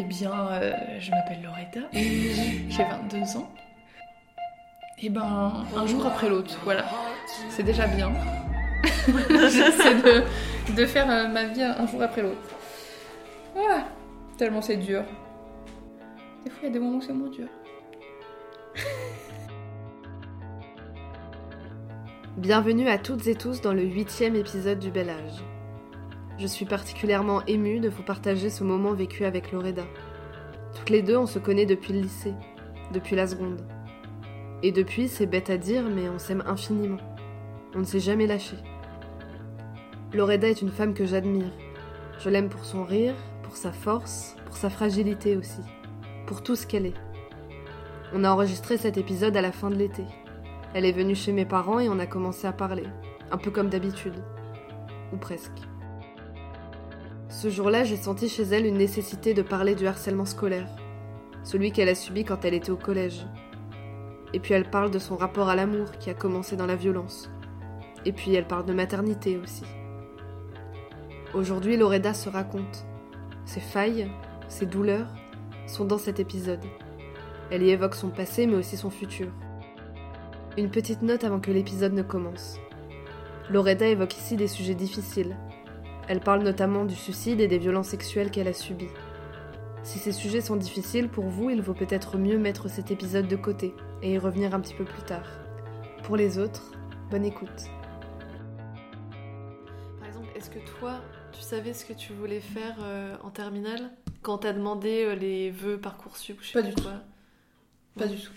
[0.00, 3.52] Eh bien, euh, je m'appelle Loretta, j'ai 22 ans.
[5.02, 6.84] Et ben, un jour après l'autre, voilà.
[7.50, 8.12] C'est déjà bien.
[9.28, 10.22] J'essaie de,
[10.72, 12.38] de faire euh, ma vie un jour après l'autre.
[13.56, 13.88] Voilà.
[14.36, 15.02] Tellement c'est dur.
[16.44, 17.48] Des fois, il y a des moments où c'est moins dur.
[22.36, 25.42] Bienvenue à toutes et tous dans le huitième épisode du Bel Âge.
[26.38, 29.82] Je suis particulièrement émue de vous partager ce moment vécu avec Loreda.
[30.76, 32.34] Toutes les deux, on se connaît depuis le lycée,
[32.92, 33.60] depuis la seconde.
[34.62, 36.98] Et depuis, c'est bête à dire, mais on s'aime infiniment.
[37.74, 38.56] On ne s'est jamais lâché.
[40.14, 41.50] Loreda est une femme que j'admire.
[42.20, 45.60] Je l'aime pour son rire, pour sa force, pour sa fragilité aussi,
[46.28, 47.00] pour tout ce qu'elle est.
[48.14, 50.04] On a enregistré cet épisode à la fin de l'été.
[50.72, 52.84] Elle est venue chez mes parents et on a commencé à parler,
[53.32, 54.22] un peu comme d'habitude.
[55.12, 55.66] Ou presque.
[57.28, 60.68] Ce jour-là, j'ai senti chez elle une nécessité de parler du harcèlement scolaire,
[61.44, 63.26] celui qu'elle a subi quand elle était au collège.
[64.32, 67.30] Et puis elle parle de son rapport à l'amour qui a commencé dans la violence.
[68.06, 69.64] Et puis elle parle de maternité aussi.
[71.34, 72.86] Aujourd'hui, Loreda se raconte.
[73.44, 74.10] Ses failles,
[74.48, 75.08] ses douleurs
[75.66, 76.64] sont dans cet épisode.
[77.50, 79.28] Elle y évoque son passé mais aussi son futur.
[80.56, 82.58] Une petite note avant que l'épisode ne commence.
[83.50, 85.36] Loreda évoque ici des sujets difficiles.
[86.08, 88.88] Elle parle notamment du suicide et des violences sexuelles qu'elle a subies.
[89.82, 93.36] Si ces sujets sont difficiles pour vous, il vaut peut-être mieux mettre cet épisode de
[93.36, 95.28] côté et y revenir un petit peu plus tard.
[96.04, 96.72] Pour les autres,
[97.10, 97.66] bonne écoute.
[99.98, 103.90] Par exemple, est-ce que toi, tu savais ce que tu voulais faire euh, en terminale
[104.22, 107.02] quand t'as demandé euh, les vœux Parcoursup ou je sais Pas du quoi
[107.98, 108.32] Pas du tout.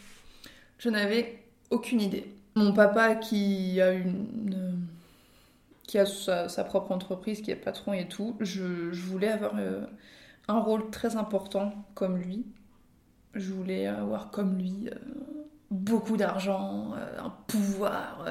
[0.77, 2.25] Je n'avais aucune idée.
[2.55, 4.87] Mon papa qui a une
[5.91, 9.85] qui a sa, propre entreprise, qui est patron et tout, je, voulais avoir euh,
[10.47, 12.45] un rôle très important comme lui.
[13.33, 14.95] Je voulais avoir comme lui euh,
[15.69, 18.25] beaucoup d'argent, euh, un pouvoir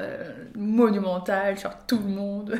[0.55, 2.55] monumental sur tout le monde.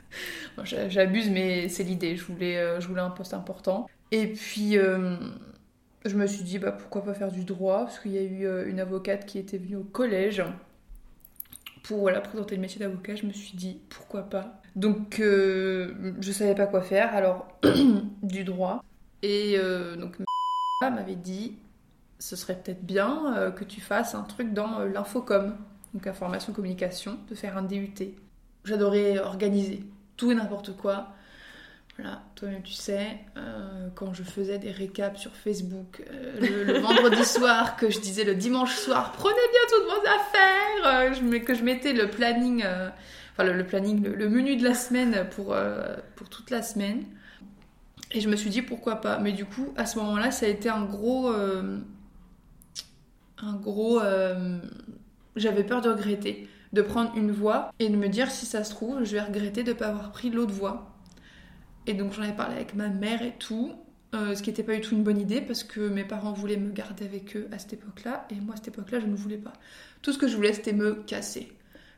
[0.64, 2.16] J'abuse, mais c'est l'idée.
[2.16, 3.86] Je voulais, je voulais un poste important.
[4.12, 4.76] Et puis,
[6.06, 7.80] je me suis dit, bah, pourquoi pas faire du droit?
[7.80, 10.42] Parce qu'il y a eu une avocate qui était venue au collège
[11.82, 13.16] pour voilà, présenter le métier d'avocat.
[13.16, 17.48] Je me suis dit, pourquoi pas Donc, euh, je savais pas quoi faire, alors
[18.22, 18.84] du droit.
[19.22, 20.16] Et euh, donc,
[20.80, 21.56] ma m'avait dit,
[22.18, 25.56] ce serait peut-être bien euh, que tu fasses un truc dans euh, l'infocom,
[25.94, 28.14] donc information communication, de faire un DUT.
[28.64, 29.84] J'adorais organiser
[30.16, 31.08] tout et n'importe quoi.
[31.98, 37.22] Voilà, toi-même tu sais, euh, quand je faisais des récaps sur Facebook euh, le, vendredi
[37.26, 41.62] soir, que je disais le dimanche soir, prenez bien toutes vos affaires, euh, que je
[41.62, 42.64] mettais le planning,
[43.32, 45.54] enfin le, planning, le, menu de la semaine pour,
[46.16, 47.04] pour toute la semaine.
[48.10, 49.18] Et je me suis dit pourquoi pas.
[49.18, 51.28] Mais du coup, à ce moment-là, ça a été un gros.
[51.28, 51.82] un
[53.54, 54.00] gros.
[55.36, 56.48] J'avais peur de regretter.
[56.72, 59.62] De prendre une voie et de me dire si ça se trouve, je vais regretter
[59.62, 60.91] de ne pas avoir pris l'autre voie.
[61.86, 63.72] Et donc j'en ai parlé avec ma mère et tout.
[64.14, 66.56] euh, ce qui n'était pas du tout une bonne idée parce que mes parents voulaient
[66.58, 69.38] me garder avec eux à cette époque-là et moi à cette époque-là je ne voulais
[69.38, 69.52] pas.
[70.02, 71.52] Tout ce que je voulais c'était me casser.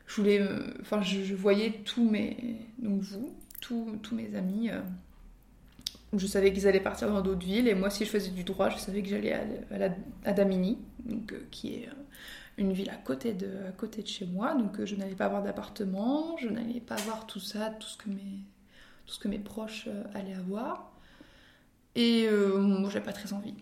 [0.06, 4.70] Je voulais, me- enfin je, voyais tous mes, donc vous, tous, tous mes amis.
[4.70, 4.80] euh,
[6.16, 8.70] je savais qu'ils allaient partir dans d'autres villes et moi si je faisais du droit
[8.70, 11.92] je savais que j'allais à, à, la- à Damigny, donc, euh, qui est euh,
[12.58, 15.26] une ville à côté de, à côté de chez moi, donc euh, je n'allais pas
[15.26, 18.38] avoir d'appartement, je n'allais pas avoir tout ça, tout ce que mes,
[19.06, 20.92] tout ce que mes proches euh, allaient avoir.
[21.94, 23.54] Et euh, moi j'avais pas très envie.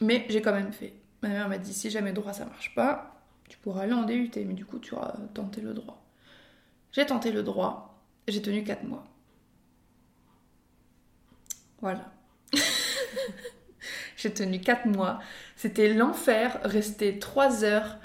[0.00, 0.94] Mais j'ai quand même fait.
[1.22, 4.30] Ma mère m'a dit si jamais droit ça marche pas, tu pourras aller en DUT,
[4.36, 6.02] mais du coup tu auras tenté le droit.
[6.92, 9.04] J'ai tenté le droit, j'ai tenu 4 mois.
[11.80, 12.12] Voilà.
[14.16, 15.20] j'ai tenu 4 mois.
[15.56, 17.98] C'était l'enfer, rester 3 heures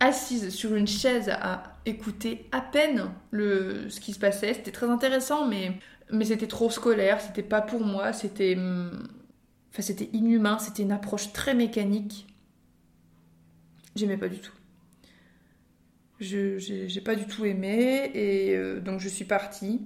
[0.00, 4.54] assise sur une chaise à écouter à peine ce qui se passait.
[4.54, 5.78] C'était très intéressant, mais,
[6.24, 8.56] c'était trop scolaire, c'était pas pour moi, c'était.
[8.56, 9.06] hum,
[9.78, 12.26] c'était inhumain, c'était une approche très mécanique.
[13.96, 14.52] J'aimais pas du tout.
[16.20, 19.80] Je j'ai j'ai pas du tout aimé, et euh, donc je suis partie.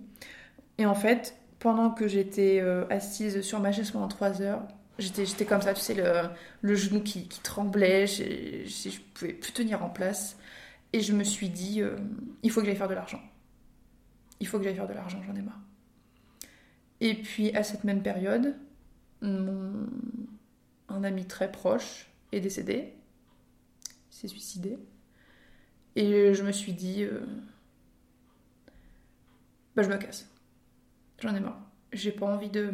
[0.79, 4.63] Et en fait, pendant que j'étais euh, assise sur ma chaise pendant 3 heures,
[4.99, 6.29] j'étais comme ça, tu sais, le,
[6.63, 10.37] le genou qui, tremblait, j'ai- je pouvais plus tenir en place.
[10.93, 11.97] Et je me suis dit, euh,
[12.43, 13.21] il faut que j'aille faire de l'argent.
[14.39, 15.61] Il faut que j'aille faire de l'argent, j'en ai marre.
[17.01, 18.57] Et puis à cette même période,
[19.23, 19.87] mon...
[20.89, 22.95] un ami très proche est décédé,
[24.11, 24.79] s'est suicidé.
[25.97, 27.21] Et je me suis dit, euh,
[29.77, 30.29] bah je me casse.
[31.21, 31.61] J'en ai marre.
[31.93, 32.73] J'ai pas envie de,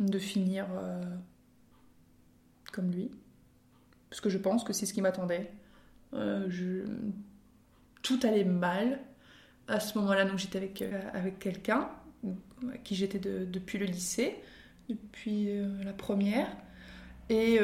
[0.00, 1.02] de finir euh,
[2.72, 3.10] comme lui.
[4.08, 5.52] Parce que je pense que c'est ce qui m'attendait.
[6.14, 6.48] Euh.
[8.02, 9.00] Tout allait mal.
[9.68, 11.88] À ce moment-là, donc j'étais avec, euh, quelqu'un
[12.66, 14.36] avec qui j'étais depuis le lycée,
[14.88, 15.48] depuis
[15.84, 16.48] la première.
[17.28, 17.58] Et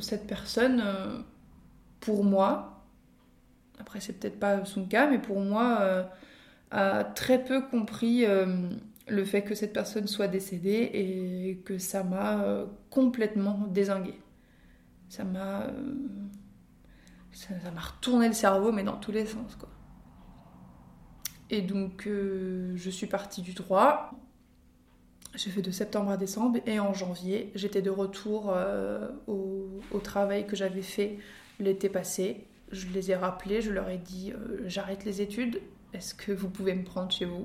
[0.00, 0.84] cette personne,
[1.98, 2.84] pour moi,
[3.80, 6.08] après c'est peut-être pas son cas, mais pour moi,
[6.70, 8.24] a très peu compris
[9.06, 14.14] le fait que cette personne soit décédée et que ça m'a euh, complètement désingué.
[15.08, 15.70] Ça m'a euh,
[17.32, 19.68] ça m'a retourné le cerveau mais dans tous les sens quoi.
[21.50, 24.10] Et donc euh, je suis partie du droit.
[25.34, 28.56] J'ai fait de septembre à décembre et en janvier j'étais de retour
[29.26, 31.18] au, au, travail que j'avais fait
[31.60, 32.46] l'été passé.
[32.72, 34.32] Je les ai rappelés, je leur ai dit
[34.64, 35.60] j'arrête les études,
[35.92, 37.44] est-ce que vous pouvez me prendre chez vous?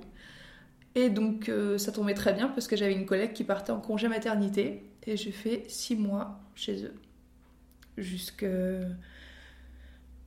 [0.95, 3.79] Et donc euh, ça tombait très bien parce que j'avais une collègue qui partait en
[3.79, 6.93] congé maternité et j'ai fait six mois chez eux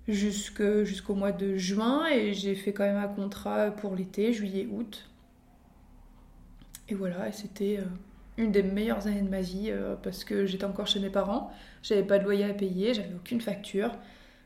[0.09, 5.09] jusqu'au mois de juin et j'ai fait quand même un contrat pour l'été, juillet, août.
[6.89, 7.85] Et voilà, c'était euh,
[8.37, 11.51] une des meilleures années de ma vie euh, parce que j'étais encore chez mes parents,
[11.83, 13.93] j'avais pas de loyer à payer, j'avais aucune facture.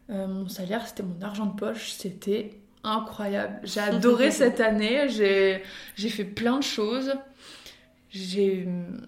[0.08, 3.60] mon salaire, c'était mon argent de poche, c'était incroyable.
[3.64, 5.08] J'ai adoré cette année.
[5.08, 5.62] J'ai
[6.08, 7.14] fait plein de choses.
[8.10, 9.06] J'ai hum,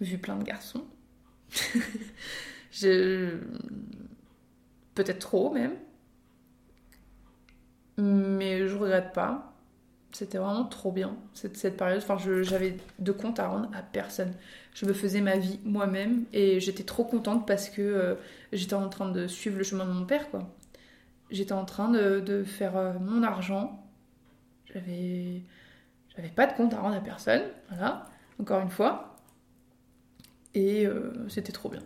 [0.00, 0.84] vu plein de garçons.
[4.94, 5.74] Peut-être trop même.
[7.96, 9.52] Mais je regrette pas.
[10.12, 12.00] C'était vraiment trop bien cette, cette période.
[12.02, 14.32] Enfin, j'avais de compte à rendre à personne.
[14.72, 18.14] Je me faisais ma vie moi-même et j'étais trop contente parce que euh,
[18.52, 20.48] j'étais en train de suivre le chemin de mon père, quoi
[21.34, 23.84] j'étais en train de, faire euh, mon argent.
[24.72, 25.42] J'avais,
[26.16, 28.06] j'avais pas de compte à rendre à personne, voilà,
[28.40, 29.16] encore une fois.
[30.54, 31.82] Et euh, c'était trop bien.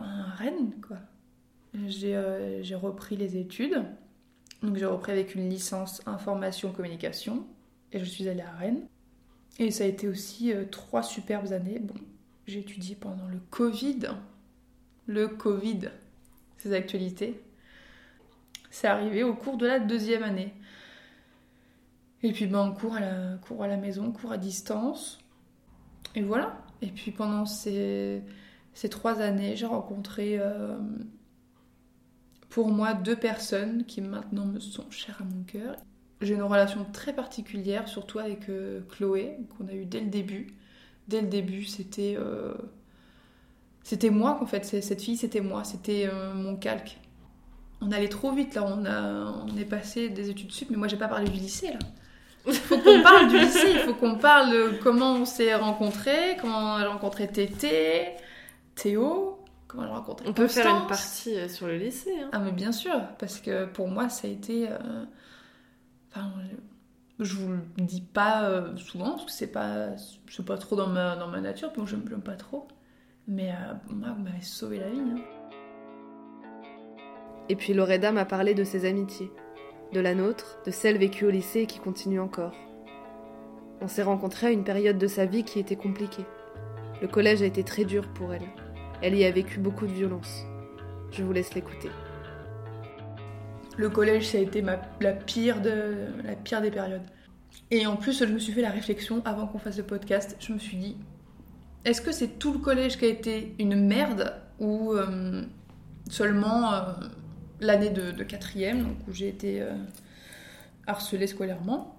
[0.00, 0.06] Bah,
[0.36, 0.98] Rennes, quoi.
[1.74, 3.84] Euh, j'ai repris les études.
[4.62, 7.46] Donc j'ai repris avec une licence information communication.
[7.92, 8.86] Et je suis allée à Rennes.
[9.58, 11.78] Et ça a été aussi euh, trois superbes années.
[11.78, 11.94] Bon,
[12.46, 14.00] j'ai étudié pendant le Covid.
[15.06, 15.90] Le Covid,
[16.58, 17.40] ces actualités.
[18.70, 20.52] C'est arrivé au cours de la deuxième année.
[22.22, 25.18] Et puis ben, cours à, cours à la maison, cours à distance.
[26.14, 26.58] Et voilà.
[26.82, 28.22] Et puis pendant ces
[28.78, 30.78] ces trois années, j'ai rencontré euh,
[32.48, 35.74] pour moi deux personnes qui maintenant me sont chères à mon cœur.
[36.20, 40.54] J'ai une relation très particulière, surtout avec euh, Chloé, qu'on a eu dès le début.
[41.08, 42.54] Dès le début, c'était euh,
[44.12, 44.64] moi en fait.
[44.64, 47.00] Cette fille, c'était moi, c'était mon calque.
[47.80, 48.62] On allait trop vite là.
[48.62, 51.72] On a on est passé des études sup, mais moi j'ai pas parlé du lycée
[51.72, 51.80] là.
[52.46, 53.72] Il faut qu'on parle du lycée.
[53.72, 58.14] Il faut qu'on parle de comment on s'est rencontrés, comment j'ai rencontré Tété
[58.80, 62.14] Théo, comment le rencontrer On peut faire une partie euh, sur le lycée.
[62.20, 62.30] Hein.
[62.32, 64.68] Ah mais bien sûr, parce que pour moi ça a été...
[64.68, 65.04] Euh,
[66.10, 66.30] enfin,
[67.18, 69.96] je vous le dis pas euh, souvent, parce que c'est pas,
[70.30, 72.68] c'est pas trop dans ma, dans ma nature, donc je me plains pas trop.
[73.26, 73.52] Mais
[73.90, 75.00] moi, vous m'avez sauvé la vie.
[75.00, 75.20] Hein.
[77.50, 79.30] Et puis Loreda m'a parlé de ses amitiés,
[79.92, 82.54] de la nôtre, de celle vécue au lycée et qui continue encore.
[83.80, 86.24] On s'est rencontrés à une période de sa vie qui était compliquée.
[87.00, 88.48] Le collège a été très dur pour elle.
[89.00, 90.44] Elle y a vécu beaucoup de violence.
[91.12, 91.90] Je vous laisse l'écouter.
[93.76, 94.60] Le collège, ça a été
[95.00, 96.08] la, pire de,
[96.60, 97.02] des périodes.
[97.70, 100.36] Et en plus, je me suis fait la réflexion avant qu'on fasse le podcast.
[100.40, 100.96] Je me suis dit,
[101.84, 105.44] est-ce que c'est tout le collège qui a été une merde ou euh,
[106.10, 106.80] seulement euh,
[107.60, 109.70] l'année de, quatrième, où j'ai été euh,
[110.88, 111.94] harcelée scolairement?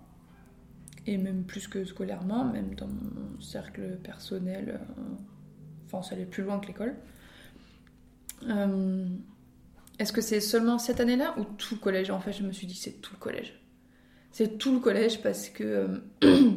[1.07, 4.81] Et même plus que scolairement, même dans mon cercle personnel,
[5.91, 6.95] Enfin, ça allait plus loin que l'école.
[8.47, 9.07] Euh,
[9.97, 12.11] est-ce que c'est seulement cette année-là ou tout le collège?
[12.11, 13.59] En fait, je me suis dit c'est tout le collège.
[14.31, 16.51] C'est tout le collège parce que euh,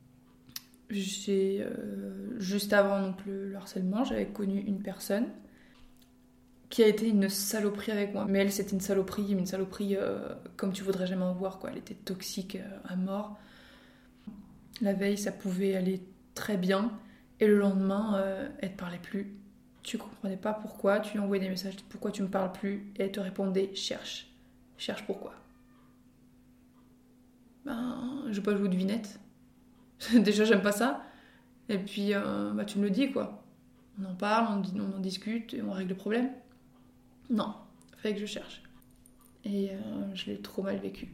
[0.90, 5.26] j'ai euh, juste avant donc, le, harcèlement, j'avais connu une personne
[6.70, 8.26] qui a été une saloperie avec moi.
[8.26, 9.96] Mais elle, c'était une saloperie, une saloperie
[10.56, 11.58] comme tu voudrais jamais en voir.
[11.58, 11.70] Quoi.
[11.70, 13.38] Elle était toxique à mort.
[14.82, 16.02] La veille, ça pouvait aller
[16.34, 16.92] très bien.
[17.40, 19.34] Et le lendemain, euh, elle te parlait plus.
[19.82, 23.04] Tu comprenais pas pourquoi, tu lui envoyais des messages, pourquoi tu me parles plus, et
[23.04, 24.28] elle te répondait cherche.
[24.76, 25.34] Cherche pourquoi.
[27.64, 29.20] ben, je vais pas jouer aux devinettes.
[30.14, 31.04] Déjà, j'aime pas ça.
[31.68, 33.44] Et puis, euh, bah, tu me le dis, quoi.
[34.00, 36.30] On en parle, on, en discute et on règle le problème.
[37.30, 37.54] Non,
[37.96, 38.62] fallait que je cherche.
[39.44, 41.08] Et euh, je l'ai trop mal vécu.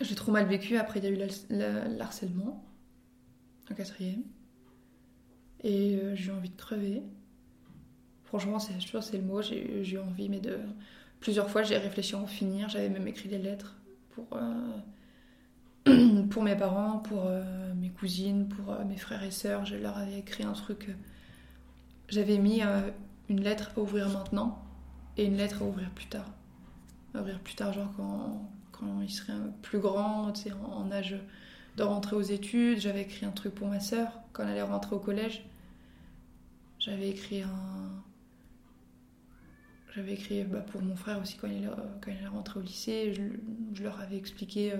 [0.00, 0.76] J'ai trop mal vécu.
[0.76, 1.28] Après, il y a eu
[1.96, 2.64] l'harcèlement,
[3.70, 4.22] en quatrième.
[5.64, 7.02] Et euh, j'ai envie de crever.
[8.24, 9.42] Franchement, c'est, c'est le mot.
[9.42, 10.58] J'ai, eu envie, mais de.
[11.20, 12.68] Plusieurs fois, j'ai réfléchi à en finir.
[12.68, 13.74] J'avais même écrit des lettres
[14.10, 17.30] pour, euh, pour mes parents, pour
[17.76, 19.64] mes cousines, pour mes frères et sœurs.
[19.64, 20.94] Je leur avais écrit un truc.
[22.08, 22.60] J'avais mis
[23.30, 24.62] une lettre à ouvrir maintenant
[25.16, 26.30] et une lettre à ouvrir plus tard.
[27.14, 29.10] À ouvrir plus tard, genre quand, quand il
[29.62, 31.16] plus grand, sais, en, âge
[31.78, 32.80] de rentrer aux études.
[32.80, 35.46] J'avais écrit un truc pour ma sœur quand elle allait rentrer au collège.
[36.84, 38.02] J'avais écrit un.
[39.94, 43.14] J'avais écrit bah, pour mon frère aussi quand il, allait rentrer au lycée.
[43.14, 44.76] Je, leur avais expliqué euh,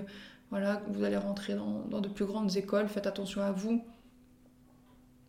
[0.51, 3.83] voilà, vous allez rentrer dans, de plus grandes écoles, faites attention à vous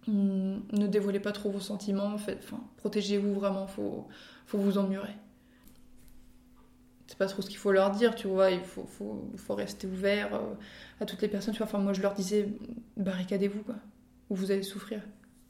[0.08, 4.06] ne dévoilez pas trop vos sentiments, enfin, protégez-vous vraiment, faut,
[4.46, 5.16] faut vous emmurer.
[7.08, 9.88] C'est pas trop ce qu'il faut leur dire, tu vois, il faut, faut, faut rester
[9.88, 10.54] ouvert euh,
[11.00, 11.66] à toutes les personnes, tu vois.
[11.66, 12.48] Enfin, moi je leur disais,
[12.96, 13.74] barricadez-vous, quoi,
[14.30, 15.00] ou vous allez souffrir.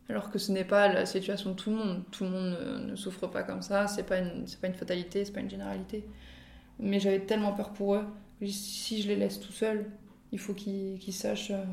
[0.08, 2.94] Alors que ce n'est pas la situation de tout le monde, tout le monde ne,
[2.94, 6.04] souffre pas comme ça, c'est pas une, pas une fatalité, c'est pas une généralité.
[6.78, 8.04] Mais j'avais tellement peur pour eux,
[8.44, 9.86] si je les laisse tout seuls,
[10.32, 11.64] il faut qu'ils sachent euh,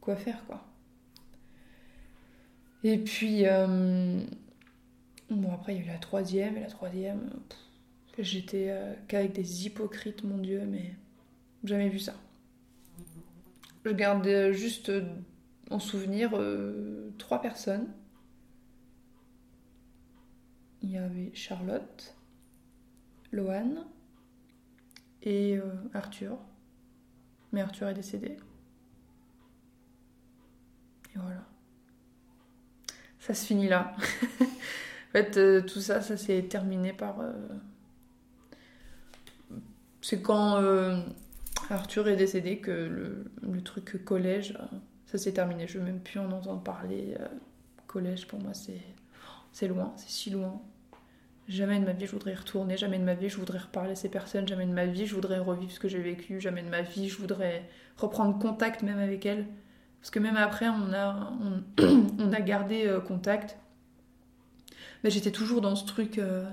[0.00, 0.64] quoi faire, quoi.
[2.82, 4.20] Et puis, euh,
[5.30, 7.30] bon, après, il y a eu la troisième, et la troisième,
[8.18, 10.94] j'étais euh, qu'avec des hypocrites, mon Dieu, mais
[11.64, 12.14] jamais vu ça.
[13.84, 14.90] Je garde juste
[15.74, 17.88] en souvenir euh, trois personnes.
[20.82, 22.16] Il y avait Charlotte,
[23.32, 23.84] Loane
[25.22, 25.58] et
[25.94, 26.38] Arthur.
[27.52, 28.36] Mais Arthur est décédé.
[31.14, 31.44] Et voilà
[33.24, 33.96] ça se finit là.
[34.40, 37.20] en fait, euh, tout ça, ça s'est terminé par.
[37.20, 37.32] Euh,
[40.02, 40.98] c'est quand euh,
[41.70, 44.58] Arthur est décédé que le, truc collège,
[45.18, 45.66] ça s'est terminé.
[45.66, 47.14] Je veux même plus en entendre parler.
[47.86, 48.80] collège, pour moi, c'est,
[49.52, 50.60] c'est loin, c'est si loin.
[51.46, 53.92] Jamais de ma vie je voudrais y retourner, jamais de ma vie je voudrais reparler
[53.92, 56.62] à ces personnes, jamais de ma vie je voudrais revivre ce que j'ai vécu, jamais
[56.62, 57.68] de ma vie je voudrais
[57.98, 59.46] reprendre contact même avec elles.
[60.00, 61.32] Parce que même après, on a,
[61.78, 63.56] on, a gardé euh, contact.
[65.02, 66.18] Mais j'étais toujours dans ce truc.
[66.18, 66.44] Euh,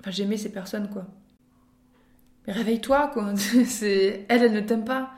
[0.00, 1.06] enfin, j'aimais ces personnes, quoi.
[2.46, 3.34] Mais réveille-toi, quoi.
[3.36, 4.26] c'est...
[4.28, 5.12] Elles, elles ne t'aiment pas.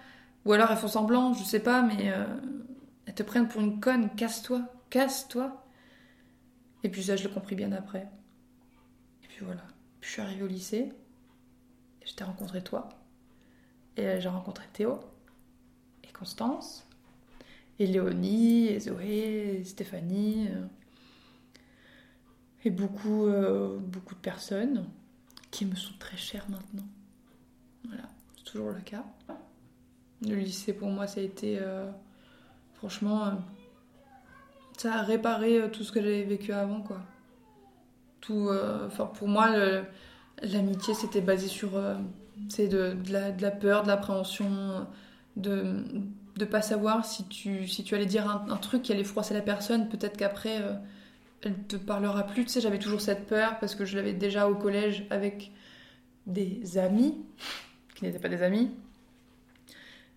[0.44, 2.26] Ou alors elles font semblant, je sais pas, mais euh,
[3.06, 4.10] elles te prennent pour une conne.
[4.16, 5.64] Casse-toi, casse-toi.
[6.82, 8.08] Et puis ça, je l'ai compris bien après.
[9.22, 9.62] Et puis voilà.
[10.00, 10.92] Puis je suis arrivée au lycée.
[12.02, 12.88] Et je t'ai rencontré toi.
[13.96, 14.98] Et j'ai rencontré Théo.
[16.02, 16.86] Et Constance
[17.78, 20.66] et Léonie, et Zoé, et Stéphanie, euh,
[22.64, 24.86] et beaucoup, euh, beaucoup de personnes
[25.50, 26.86] qui me sont très chères maintenant.
[27.84, 28.04] Voilà,
[28.36, 29.04] c'est toujours le cas.
[30.26, 31.90] Le lycée pour moi, ça a été euh,
[32.74, 33.32] franchement,
[34.76, 37.00] ça a réparé tout ce que j'avais vécu avant, quoi.
[38.20, 38.50] Tout,
[38.86, 39.50] enfin pour moi,
[40.42, 41.72] l'amitié c'était basé sur
[42.48, 44.86] c'est de, la, peur, de l'appréhension,
[45.36, 45.84] de,
[46.36, 49.42] de pas savoir si tu, si tu allais dire un, truc qui allait froisser la
[49.42, 50.74] personne, peut-être qu'après euh,
[51.42, 52.44] elle te parlera plus.
[52.44, 55.50] Tu sais, j'avais toujours cette peur parce que je l'avais déjà au collège avec
[56.26, 57.16] des amis
[57.94, 58.70] qui n'étaient pas des amis.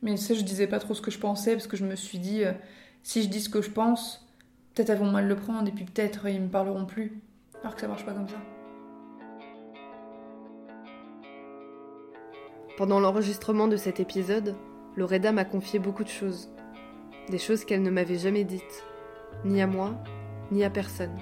[0.05, 2.19] Mais sais, je disais pas trop ce que je pensais parce que je me suis
[2.19, 2.53] dit, euh,
[3.01, 4.23] si je dis ce que je pense,
[4.75, 7.19] peut-être elles vont mal le prendre et puis peut-être ils me parleront plus.
[7.61, 8.35] Alors que ça marche pas comme ça.
[12.77, 14.55] Pendant l'enregistrement de cet épisode,
[14.95, 16.51] Loreda m'a confié beaucoup de choses.
[17.29, 18.83] Des choses qu'elle ne m'avait jamais dites,
[19.43, 19.95] ni à moi,
[20.51, 21.17] ni à personne.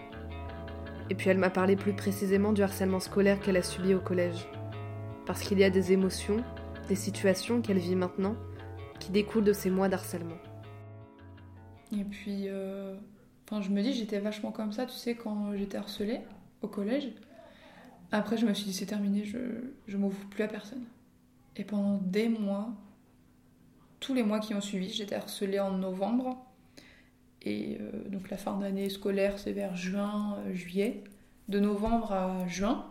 [1.10, 4.46] Et puis elle m'a parlé plus précisément du harcèlement scolaire qu'elle a subi au collège.
[5.26, 6.44] Parce qu'il y a des émotions,
[6.90, 8.36] des situations qu'elle vit maintenant,
[9.04, 10.38] qui découlent de ces mois d'harcèlement.
[11.92, 12.96] Et puis, euh,
[13.52, 16.22] je me dis, j'étais vachement comme ça, tu sais, quand j'étais harcelée
[16.62, 17.10] au collège.
[18.12, 19.38] Après, je me suis dit, c'est terminé, je,
[19.88, 20.86] je m'ouvre plus à personne.
[21.56, 22.74] Et pendant des mois,
[24.00, 24.90] tous les mois qui ont suivi.
[24.90, 26.46] J'étais harcelée en novembre.
[27.42, 31.04] Et euh, donc la fin d'année scolaire, c'est vers juin, euh, juillet.
[31.50, 32.86] De novembre à juin,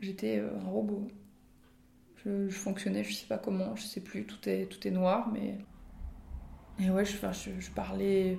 [0.00, 1.06] j'étais un robot.
[2.24, 5.58] Je, fonctionnais, je sais pas comment, je sais plus, tout est, tout est noir, mais.
[6.80, 7.16] Et ouais, je,
[7.60, 8.38] je, parlais.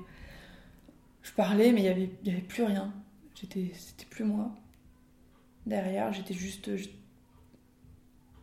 [1.21, 2.93] Je parlais, mais il n'y avait, y avait plus rien.
[3.33, 3.71] C'était
[4.09, 4.53] plus moi.
[5.65, 6.69] Derrière, j'étais juste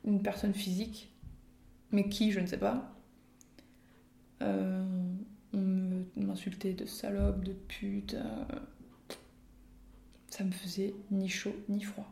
[0.05, 1.13] une personne physique,
[1.91, 2.95] mais qui, je ne sais pas.
[4.43, 4.85] Euh,
[5.53, 8.15] on m'insultait de salope, de pute.
[8.15, 8.45] euh,
[10.29, 12.09] ça me faisait ni chaud ni froid.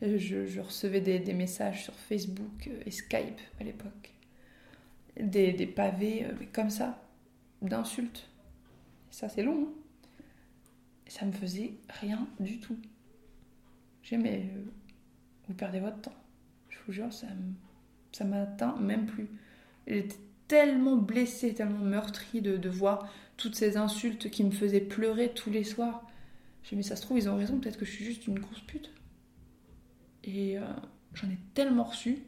[0.00, 4.12] Je, je recevais des, messages sur Facebook euh, et Skype à l'époque.
[5.20, 7.02] Des, pavés euh, comme ça,
[7.62, 8.28] d'insultes.
[9.10, 9.68] Ça, c'est long.
[9.68, 9.72] hein.
[11.08, 12.76] Ça me faisait rien du tout.
[14.02, 14.64] J'ai mais euh,
[15.48, 16.16] vous perdez votre temps.
[16.68, 17.26] Je vous jure, ça
[18.12, 19.28] ça m'atteint même plus.
[19.86, 20.16] J'étais
[20.48, 25.64] tellement blessée, tellement meurtrie de, voir toutes ces insultes qui me faisaient pleurer tous les
[25.64, 26.06] soirs.
[26.62, 28.60] J'ai mais ça se trouve, ils ont raison, peut-être que je suis juste une grosse
[28.60, 28.90] pute.
[30.28, 30.62] Et euh,
[31.14, 32.18] j'en ai tellement reçu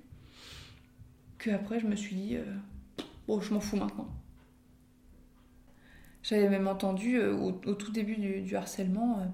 [1.36, 4.08] que après je me suis dit, euh, je m'en fous maintenant.
[6.22, 9.30] J'avais même entendu euh, au, tout début du, harcèlement,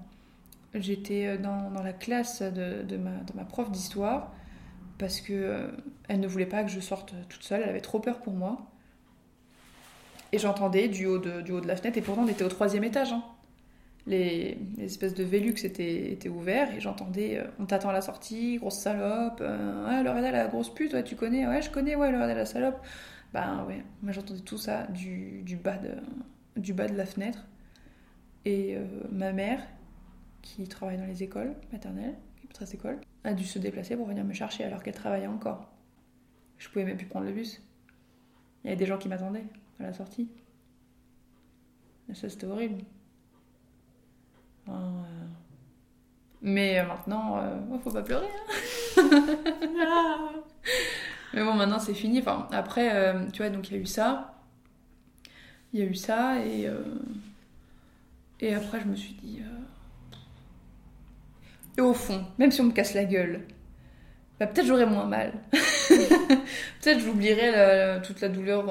[0.73, 4.33] j'étais dans, la classe de, ma, prof d'histoire
[4.97, 5.69] parce que
[6.09, 8.69] elle ne voulait pas que je sorte toute seule, elle avait trop peur pour moi.
[10.33, 12.49] Et j'entendais du haut de, du haut de la fenêtre, et pourtant on était au
[12.49, 13.13] troisième étage.
[13.13, 13.23] hein.
[14.07, 18.57] Les, espèces de Velux étaient, étaient ouverts, et j'entendais euh, On t'attend à la sortie,
[18.57, 19.39] grosse salope.
[19.41, 22.45] Euh, ah, Lorena, la grosse pute, ouais, tu connais Ouais, je connais, ouais, Lorena, la
[22.45, 22.79] salope.
[23.33, 27.45] Ben ouais, moi j'entendais tout ça du, bas de, la fenêtre.
[28.45, 29.61] Et euh, ma mère,
[30.41, 34.23] qui travaille dans les écoles maternelles, qui est d'école, a dû se déplacer pour venir
[34.23, 35.69] me chercher alors qu'elle travaillait encore.
[36.57, 37.61] Je pouvais même plus prendre le bus.
[38.63, 39.45] Il y avait des gens qui m'attendaient
[39.79, 40.29] à la sortie.
[42.09, 42.83] Et ça, c'était horrible.
[44.69, 44.73] Euh,
[46.41, 48.27] Mais euh, maintenant, euh, oh, faut pas pleurer.
[48.97, 50.29] hein.
[51.33, 52.19] Mais bon, maintenant c'est fini.
[52.19, 54.33] Enfin, après, euh, tu vois, donc il y a eu ça.
[55.73, 56.67] Il y a eu ça et.
[56.67, 56.81] euh,
[58.39, 59.41] Et après, je me suis dit.
[59.41, 59.59] euh,
[61.77, 63.41] Et au fond, même si on me casse la gueule,
[64.39, 65.33] bah, peut-être j'aurais moins mal.
[65.89, 68.65] peut-être j'oublierais la- toute la douleur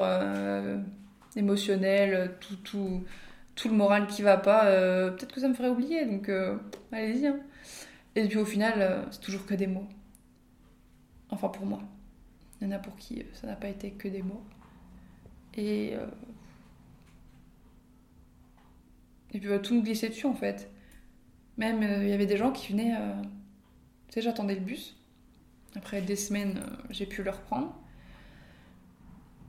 [1.35, 3.03] émotionnelle, tout, tout,
[3.57, 4.67] tout le moral qui va pas.
[4.67, 6.57] euh, peut-être que ça me ferait oublier, donc euh,
[6.93, 7.27] allez-y.
[7.27, 7.39] hein.
[8.15, 9.87] Et puis au final, euh, c'est toujours que des mots.
[11.29, 11.81] Enfin pour moi.
[12.61, 14.43] Il y en a pour qui ça n'a pas été que des mots.
[15.55, 15.95] Et.
[19.31, 20.71] puis bah, tout nous glissait dessus en fait.
[21.57, 22.95] Même il y avait des gens qui venaient.
[24.07, 24.95] Tu sais, j'attendais le bus.
[25.75, 27.75] Après des semaines, j'ai pu le reprendre.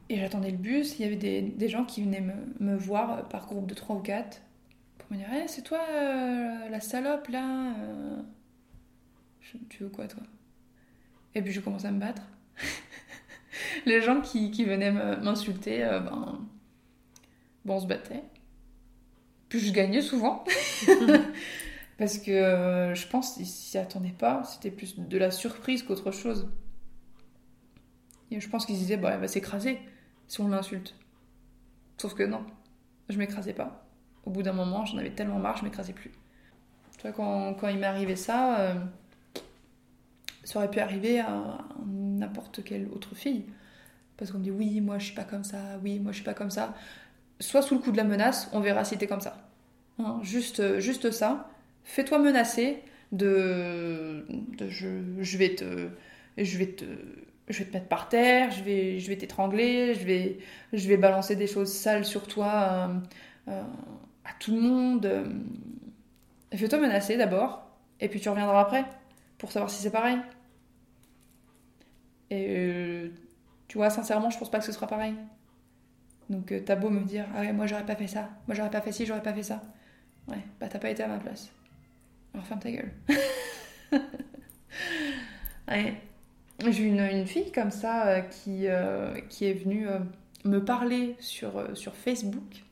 [0.09, 0.99] Et j'attendais le bus.
[0.99, 3.75] Il y avait des, des gens qui venaient me, me voir euh, par groupe de
[3.75, 4.41] 3 ou 4
[4.99, 8.23] pour me dire Eh, c'est toi euh, la salope là euh.
[9.71, 10.23] Tu veux quoi toi?
[11.35, 12.23] Et puis je commençais à me battre.
[13.87, 16.39] Les gens qui, qui venaient m'insulter, euh, ben,
[17.65, 18.23] ben, on se battait.
[19.49, 20.45] Puis je gagnais souvent.
[21.99, 24.45] Parce que euh, je pense qu'ils s'y attendaient pas.
[24.45, 26.49] C'était plus de la surprise qu'autre chose.
[28.31, 29.79] Et je pense qu'ils disaient, bah, elle va s'écraser
[30.29, 30.95] si on l'insulte.
[31.97, 32.45] Sauf que non,
[33.09, 33.85] je m'écrasais pas.
[34.25, 36.13] Au bout d'un moment, j'en avais tellement marre, je m'écrasais plus.
[36.99, 38.75] Tu vois, quand, quand il m'est arrivé ça, euh,
[40.45, 43.47] ça aurait pu arriver à n'importe quelle autre fille.
[44.17, 46.25] Parce qu'on me dit, oui, moi je suis pas comme ça, oui, moi je suis
[46.25, 46.75] pas comme ça.
[47.41, 49.39] Soit sous le coup de la menace, on verra si t'es comme ça.
[49.99, 51.51] Hein, juste, juste ça.
[51.85, 54.27] Fais-toi menacer de,
[54.69, 55.89] je vais te,
[56.37, 56.85] je vais te,
[57.49, 60.39] je vais te mettre par terre, je vais, je vais t'étrangler, je vais,
[60.73, 62.89] je vais balancer des choses sales sur toi
[63.49, 63.63] euh, euh,
[64.25, 65.07] à tout le monde.
[65.07, 65.25] euh.
[66.55, 67.67] Fais-toi menacer d'abord,
[68.01, 68.85] et puis tu reviendras après
[69.39, 70.19] pour savoir si c'est pareil.
[72.31, 73.11] Et
[73.69, 75.15] tu vois, sincèrement, je pense pas que ce sera pareil.
[76.31, 78.83] Donc t'as beau me dire, ah ouais, moi j'aurais pas fait ça, moi j'aurais pas
[78.83, 79.63] fait ci, j'aurais pas fait ça.
[80.29, 81.51] Ouais, bah t'as pas été à ma place.
[82.35, 82.93] Alors ferme ta gueule.
[85.69, 86.08] ouais.
[86.67, 90.01] J'ai une, une fille comme ça euh, qui, euh, qui est venue euh,
[90.45, 92.65] me parler sur, sur Facebook,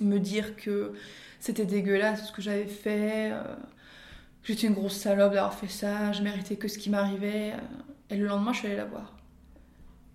[0.00, 0.94] me dire que
[1.38, 3.32] c'était dégueulasse ce que j'avais fait,
[4.42, 7.52] que j'étais une grosse salope d'avoir fait ça, je méritais que ce qui m'arrivait.
[8.10, 9.14] et le lendemain, je suis allée la voir.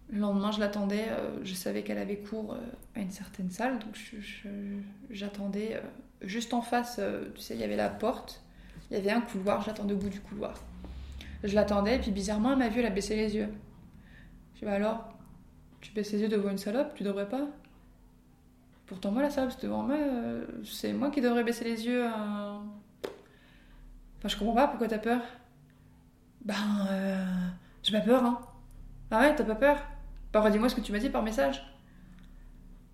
[0.09, 1.05] Le lendemain, je l'attendais,
[1.43, 2.57] je savais qu'elle avait cours
[2.95, 3.97] à une certaine salle, donc
[5.09, 5.81] j'attendais
[6.21, 6.99] juste en face,
[7.35, 8.41] tu sais, il y avait la porte,
[8.89, 10.53] il y avait un couloir, j'attendais au bout du couloir.
[11.43, 13.49] Je l'attendais, et puis bizarrement, m'a vu, elle a baissé les yeux.
[14.53, 15.09] Je dis, bah alors,
[15.81, 17.47] tu baisses les yeux devant une salope, tu devrais pas
[18.85, 22.05] Pourtant, moi, la salope, c'est devant moi, euh, c'est moi qui devrais baisser les yeux.
[22.05, 22.57] euh.
[24.17, 25.21] Enfin, je comprends pas, pourquoi t'as peur
[26.45, 26.55] Ben,
[26.89, 27.25] euh,
[27.81, 28.39] j'ai pas peur, hein.
[29.11, 29.77] Ah ouais, t'as pas peur?
[30.31, 31.63] Bah, redis-moi ce que tu m'as dit par message.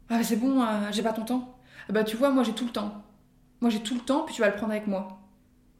[0.09, 1.57] Ah, mais c'est bon, euh, j'ai pas ton temps.
[1.87, 3.03] Ah bah, tu vois, moi, j'ai tout le temps.
[3.61, 5.19] Moi, j'ai tout le temps, puis tu vas le prendre avec moi.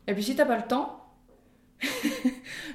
[0.08, 0.99] Et puis, si t'as pas le temps,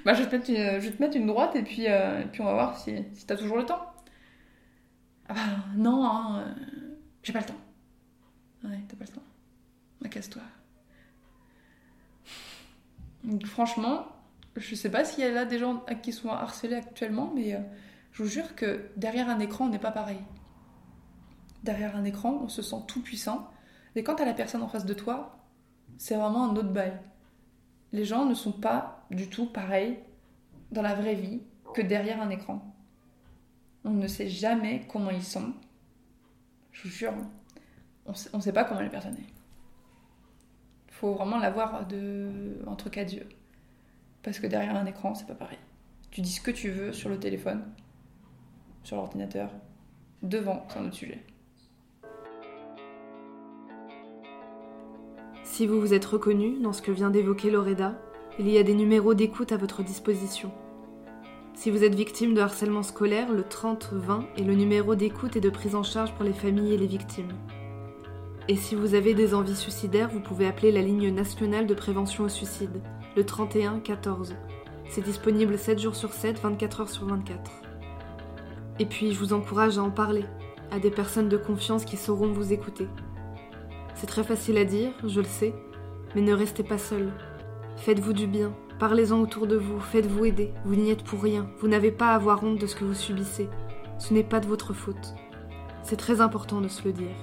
[0.05, 2.79] bah, je vais, te mettre une, droite et puis, euh, et puis on va voir
[2.79, 3.93] si, si t'as toujours le temps.
[5.29, 5.41] Ah bah
[5.77, 7.61] non, hein, euh, j'ai pas le temps.
[8.65, 9.23] Ouais, t'as pas le temps.
[10.01, 10.43] Bah, casse-toi.
[13.25, 14.07] Donc, franchement,
[14.57, 17.61] je sais pas s'il y a là des gens qui sont harcelés actuellement, mais euh,
[18.13, 20.21] je vous jure que derrière un écran, on n'est pas pareil.
[21.63, 23.51] Derrière un écran, on se sent tout puissant.
[23.97, 25.39] Et quand t'as la personne en face de toi,
[25.97, 26.99] c'est vraiment un autre bail.
[27.93, 29.99] Les gens ne sont pas du tout pareils
[30.71, 31.41] dans la vraie vie
[31.75, 32.75] que derrière un écran.
[33.85, 35.53] On ne sait jamais comment ils sont.
[36.73, 37.15] Je vous jure,
[38.07, 39.33] on sait, on sait pas comment la personne est.
[40.89, 42.59] Faut vraiment l'avoir de...
[42.67, 43.29] entre quatre yeux.
[44.23, 45.59] Parce que derrière un écran, c'est pas pareil.
[46.11, 47.65] Tu dis ce que tu veux sur le téléphone,
[48.85, 49.51] sur l'ordinateur,
[50.23, 51.25] devant, c'est un autre sujet.
[55.43, 58.01] Si vous vous êtes reconnu dans ce que vient d'évoquer Loreda,
[58.39, 60.51] il y a des numéros d'écoute à votre disposition.
[61.55, 65.51] Si vous êtes victime de harcèlement scolaire, le 30-20 est le numéro d'écoute et de
[65.51, 67.33] prise en charge pour les familles et les victimes.
[68.49, 72.25] Et si vous avez des envies suicidaires, vous pouvez appeler la ligne nationale de prévention
[72.25, 72.83] au suicide,
[73.17, 74.33] le 31-14.
[74.89, 77.53] C'est disponible 7 jours sur 7, 24 heures sur 24.
[78.81, 80.25] Et puis, je vous encourage à en parler,
[80.73, 82.89] à des personnes de confiance qui sauront vous écouter.
[83.95, 85.55] C'est très facile à dire, je le sais,
[86.17, 87.13] mais ne restez pas seul.
[87.77, 91.69] Faites-vous du bien, parlez-en autour de vous, faites-vous aider, vous n'y êtes pour rien, vous
[91.69, 93.49] n'avez pas à avoir honte de ce que vous subissez.
[93.99, 95.15] Ce n'est pas de votre faute.
[95.83, 97.15] C'est très important de se le dire.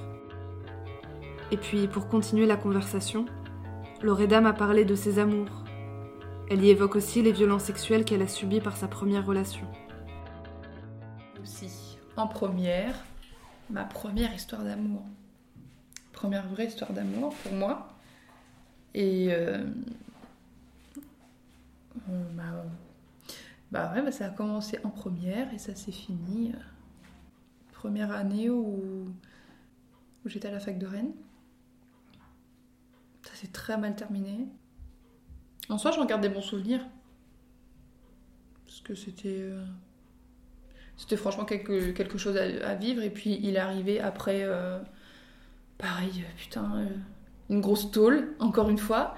[1.51, 3.25] Et puis, pour continuer la conversation,
[4.01, 5.63] Loreda m'a parlé de ses amours.
[6.49, 9.65] Elle y évoque aussi les violences sexuelles qu'elle a subies par sa première relation.
[11.41, 12.95] Aussi, en première,
[13.69, 15.03] ma première histoire d'amour.
[16.13, 17.89] Première vraie histoire d'amour pour moi.
[18.93, 19.29] Et.
[19.31, 19.63] euh,
[22.07, 22.65] bah,
[23.71, 26.51] bah ouais, bah ça a commencé en première et ça s'est fini.
[26.53, 26.59] euh,
[27.71, 29.07] première année où,
[30.25, 31.13] j'étais à la fac de Rennes.
[33.23, 34.47] Ça s'est très mal terminé.
[35.69, 36.85] En soi, j'en garde des bons souvenirs.
[38.65, 39.39] Parce que c'était.
[39.41, 39.65] euh,
[40.97, 43.01] C'était franchement quelque, chose à, vivre.
[43.01, 44.43] Et puis, il est arrivé après.
[44.43, 44.79] euh,
[45.77, 46.87] pareil, putain.
[47.49, 49.15] une grosse tôle, encore une fois.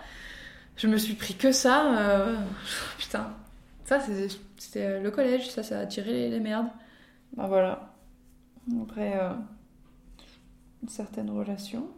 [0.75, 1.97] Je me suis pris que ça.
[1.99, 2.36] euh,
[2.97, 3.36] putain.
[3.86, 5.49] Ça, c'était euh, le collège.
[5.49, 6.69] Ça, ça a tiré les, merdes.
[7.36, 7.93] Ben voilà.
[8.81, 9.19] Après.
[9.19, 9.33] euh,
[10.81, 11.89] une certaine relation.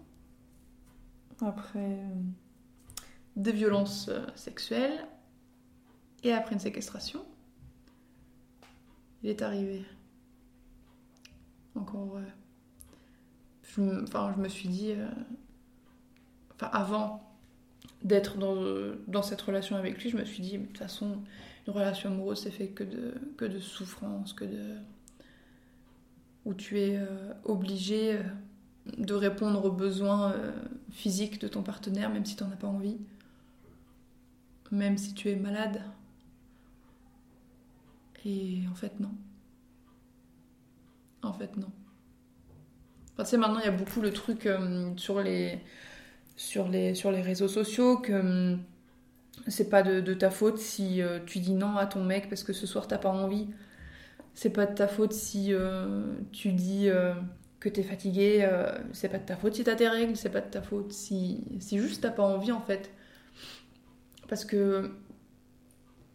[1.41, 1.79] Après.
[1.79, 2.13] euh,
[3.35, 5.05] des violences sexuelles.
[6.23, 7.23] Et après une séquestration.
[9.23, 9.85] Il est arrivé.
[11.75, 12.19] Encore.
[14.03, 14.93] enfin, je me suis dit.
[16.55, 17.35] enfin, avant
[18.06, 21.24] d'être dans, cette relation avec lui, je me suis dit, de toute façon,
[21.68, 24.76] une relation amoureuse, c'est fait que de, que souffrance, que de.
[26.46, 28.24] où tu es euh, obligé euh,
[29.00, 30.52] de répondre aux besoins euh,
[30.91, 33.00] physiques de ton partenaire, même si tu n'en as pas envie.
[34.72, 35.82] Même si tu es malade.
[38.24, 39.12] Et en fait, non.
[41.24, 41.72] En fait, non.
[43.13, 44.48] Enfin, tu sais, maintenant, il y a beaucoup le truc
[44.98, 45.60] sur, les,
[46.36, 48.60] sur, les, sur les réseaux sociaux que hum,
[49.48, 52.54] c'est pas de, ta faute si euh, tu dis non à ton mec parce que
[52.54, 53.48] ce soir, t'as pas envie.
[54.34, 57.13] C'est pas de ta faute si euh, tu dis euh,
[57.60, 58.50] que t'es fatigué.
[58.93, 60.15] c'est pas de ta faute si t'as tes règles.
[60.15, 62.91] C'est pas de ta faute si, si juste t'as pas envie, en fait.
[64.28, 64.91] Parce que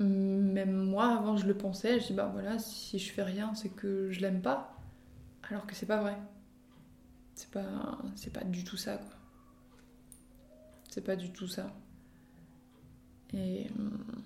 [0.00, 0.06] hum,
[0.52, 2.00] même moi, avant, je le pensais.
[2.00, 4.76] Je dis, bah voilà, si je fais rien, c'est que je l'aime pas.
[5.48, 6.16] Alors que c'est pas vrai.
[7.34, 9.19] C'est pas, c'est pas du tout ça, quoi.
[10.90, 11.72] C'est pas du tout ça.
[13.34, 13.66] Et.
[13.78, 14.22] hum,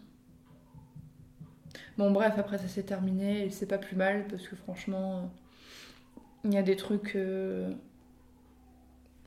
[1.98, 5.31] Bon, bref, après ça s'est terminé et c'est pas plus mal parce que franchement,
[6.44, 7.16] il y a des trucs.
[7.16, 7.72] euh,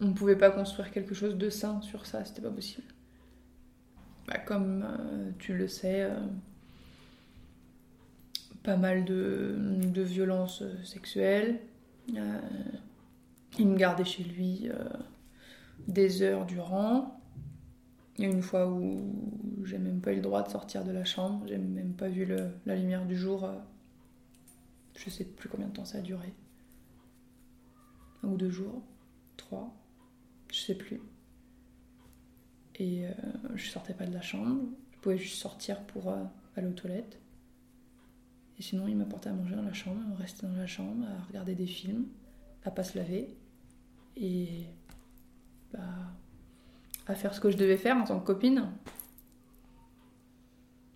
[0.01, 2.87] On ne pouvait pas construire quelque chose de sain sur ça, c'était pas possible.
[4.27, 6.19] Bah, comme euh, tu le sais, euh,
[8.63, 11.59] pas mal de, de violences sexuelles.
[13.59, 14.69] Il me gardait chez lui
[15.87, 17.16] des heures durant.
[18.17, 19.13] Il y a une fois où
[19.63, 22.25] j'ai même pas eu le droit de sortir de la chambre, j'ai même pas vu
[22.25, 23.43] le- la lumière du jour.
[23.43, 23.55] euh,
[24.95, 26.33] je sais plus combien de temps ça a duré.
[28.23, 28.81] Un ou deux jours,
[29.37, 29.71] trois,
[30.51, 30.99] je sais plus.
[32.75, 33.11] Et euh,
[33.55, 36.23] je sortais pas de la chambre, je pouvais juste sortir pour euh,
[36.55, 37.19] aller aux toilettes.
[38.59, 41.23] Et sinon, il m'apportait à manger dans la chambre, on restait dans la chambre à
[41.25, 42.07] regarder des films,
[42.63, 43.35] à pas se laver
[44.15, 44.65] et
[45.71, 45.79] bah,
[47.07, 48.69] à faire ce que je devais faire en tant que copine.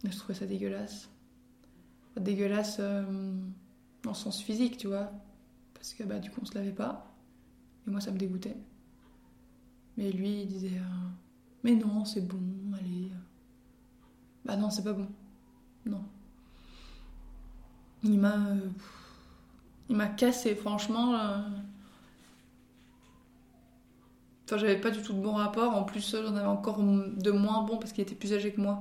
[0.04, 1.10] je trouvais ça dégueulasse.
[2.20, 3.34] Dégueulasse euh,
[4.04, 5.12] dans le sens physique, tu vois.
[5.74, 7.08] Parce que bah, du coup, on se lavait pas.
[7.88, 8.58] Et moi, ça me dégoûtait.
[9.98, 11.08] Mais lui, il disait euh,
[11.64, 12.42] Mais non, c'est bon,
[12.74, 13.10] allez.
[14.44, 15.08] Bah non, c'est pas bon.
[15.86, 16.04] Non.
[18.04, 18.48] Il m'a.
[18.48, 18.70] euh,
[19.90, 21.16] il m'a cassé, franchement.
[24.52, 25.74] Enfin, j'avais pas du tout de bon rapport.
[25.78, 28.80] En plus, j'en avais encore de moins bon parce qu'il était plus âgé que moi.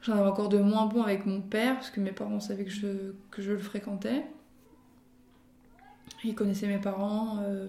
[0.00, 2.70] J'en avais encore de moins bon avec mon père parce que mes parents savaient que
[2.70, 4.24] je, que je le fréquentais.
[6.24, 7.40] Ils connaissaient mes parents.
[7.42, 7.68] euh,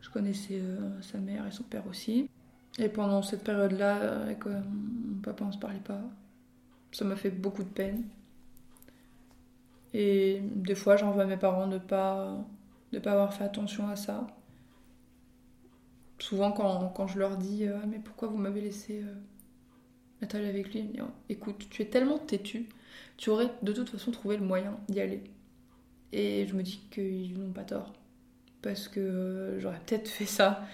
[0.00, 2.30] je connaissais euh, sa mère et son père aussi.
[2.78, 6.00] Et pendant cette période-là, euh, mon papa, on se parlait pas.
[6.92, 8.04] Ça m'a fait beaucoup de peine.
[9.94, 12.36] Et des fois, j'en veux à mes parents de pas,
[12.92, 14.28] de pas avoir fait attention à ça.
[16.22, 19.12] Souvent, quand, je leur dis euh, Mais pourquoi vous m'avez laissé euh,
[20.22, 20.78] être allée avec lui?
[20.78, 22.68] Ils me disent Écoute, tu es tellement têtu,
[23.16, 25.24] tu aurais de toute façon trouvé le moyen d'y aller.
[26.12, 27.92] Et je me dis qu'ils n'ont pas tort.
[28.62, 30.64] Parce que euh, j'aurais peut-être fait ça.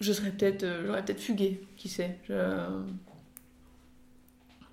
[0.00, 0.62] Je serais peut-être.
[0.62, 2.20] euh, j'aurais peut-être fugué, qui sait.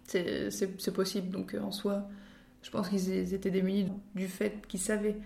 [0.06, 1.32] C'est possible.
[1.32, 2.08] Donc en soi,
[2.62, 5.18] je pense qu'ils étaient démunis du fait qu'ils savaient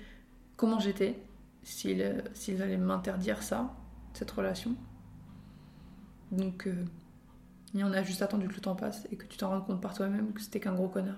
[0.56, 1.18] comment j'étais,
[1.64, 2.02] s'ils
[2.62, 3.76] allaient m'interdire ça,
[4.18, 4.76] cette relation.
[6.32, 6.86] Donc euh,
[7.76, 9.82] y en a juste attendu que le temps passe et que tu t'en rendes compte
[9.82, 11.18] par toi-même que c'était qu'un gros connard.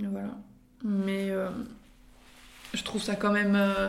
[0.00, 0.38] Et voilà.
[0.84, 1.50] Mais euh,
[2.72, 3.88] je trouve ça quand même euh,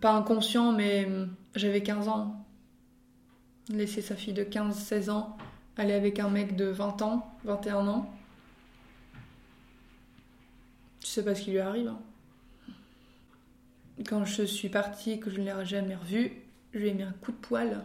[0.00, 2.44] pas inconscient, mais euh, j'avais 15 ans.
[3.70, 5.36] Laisser sa fille de 15-16 ans
[5.78, 8.10] aller avec un mec de 20 ans, 21 ans.
[11.00, 11.88] Tu sais pas ce qui lui arrive.
[11.88, 11.98] hein.
[14.04, 16.32] Quand je suis partie et que je ne l'ai jamais revu,
[16.72, 17.82] je lui ai mis un coup de poil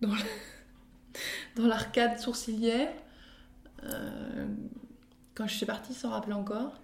[1.56, 2.92] dans l'arcade sourcilière.
[3.84, 4.46] Euh,
[5.34, 6.80] quand je suis partie, sans rappeler encore.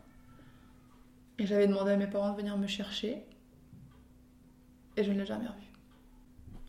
[1.39, 3.23] Et j'avais demandé à mes parents de venir me chercher.
[4.97, 5.67] Et je ne l'ai jamais revu.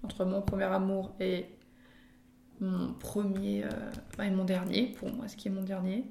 [0.03, 1.47] Entre mon premier amour et
[2.59, 6.05] mon premier euh, et mon dernier, pour moi, ce qui est mon dernier,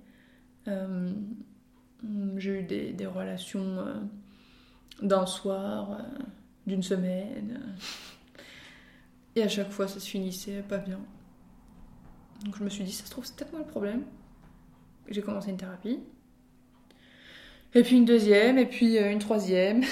[0.66, 1.12] euh,
[2.36, 4.08] j'ai eu des, relations
[5.02, 6.18] d'un soir, euh,
[6.66, 7.60] d'une semaine.
[7.62, 8.40] euh,
[9.36, 11.00] et à chaque fois, ça se finissait pas bien.
[12.44, 14.04] Donc je me suis dit, ça se trouve, c'est peut-être moi le problème.
[15.08, 16.00] J'ai commencé une thérapie.
[17.74, 19.84] Et puis une deuxième, et puis euh, une troisième.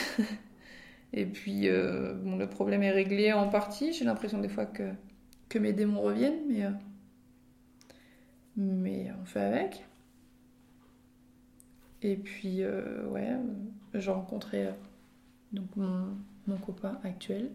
[1.13, 3.93] et puis bon, le problème est réglé en partie.
[3.93, 4.93] J'ai l'impression des fois que,
[5.59, 6.65] mes démons reviennent, mais,
[8.57, 9.85] mais on fait avec.
[12.03, 13.37] Et puis, ouais,
[13.95, 14.69] j'ai rencontré
[15.57, 16.17] donc mon,
[16.47, 17.51] mon copain actuel.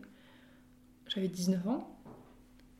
[1.08, 1.88] J'avais 19 ans.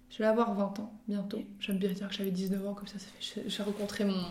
[0.10, 1.42] Je vais avoir 20 ans bientôt.
[1.60, 3.44] J'aime bien dire que j'avais 19 ans, comme ça, ça fait.
[3.48, 4.22] j'ai- rencontré mon,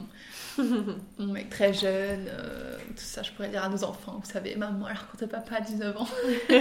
[1.18, 4.56] mon mec très jeune, euh, tout ça, je pourrais dire à nos enfants, vous savez,
[4.56, 6.08] maman, elle rencontré papa à 19 ans.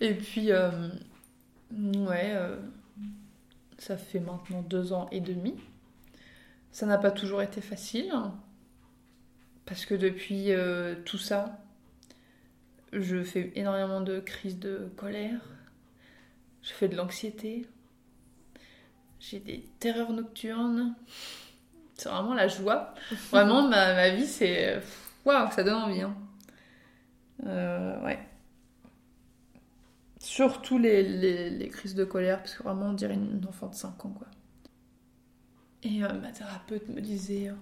[0.00, 0.88] Et puis, euh,
[1.72, 2.56] ouais, euh,
[3.78, 5.54] ça fait maintenant deux ans et demi.
[6.70, 8.34] Ça n'a pas toujours été facile, hein,
[9.64, 10.50] parce que depuis
[11.06, 11.63] tout ça,
[13.00, 15.40] je fais énormément de crises de colère,
[16.62, 17.66] je fais de l'anxiété,
[19.20, 20.94] j'ai des terreurs nocturnes.
[21.94, 22.94] C'est vraiment la joie.
[23.30, 24.80] Vraiment, ma, ma vie, c'est.
[25.24, 26.02] Waouh, ça donne envie.
[26.02, 26.16] hein.
[27.46, 28.18] Euh, ouais.
[30.18, 33.74] Surtout les, les, les crises de colère, parce que vraiment, on dirait une enfant de
[33.76, 34.26] 5 ans, quoi.
[35.82, 37.52] Et euh, ma thérapeute me disait.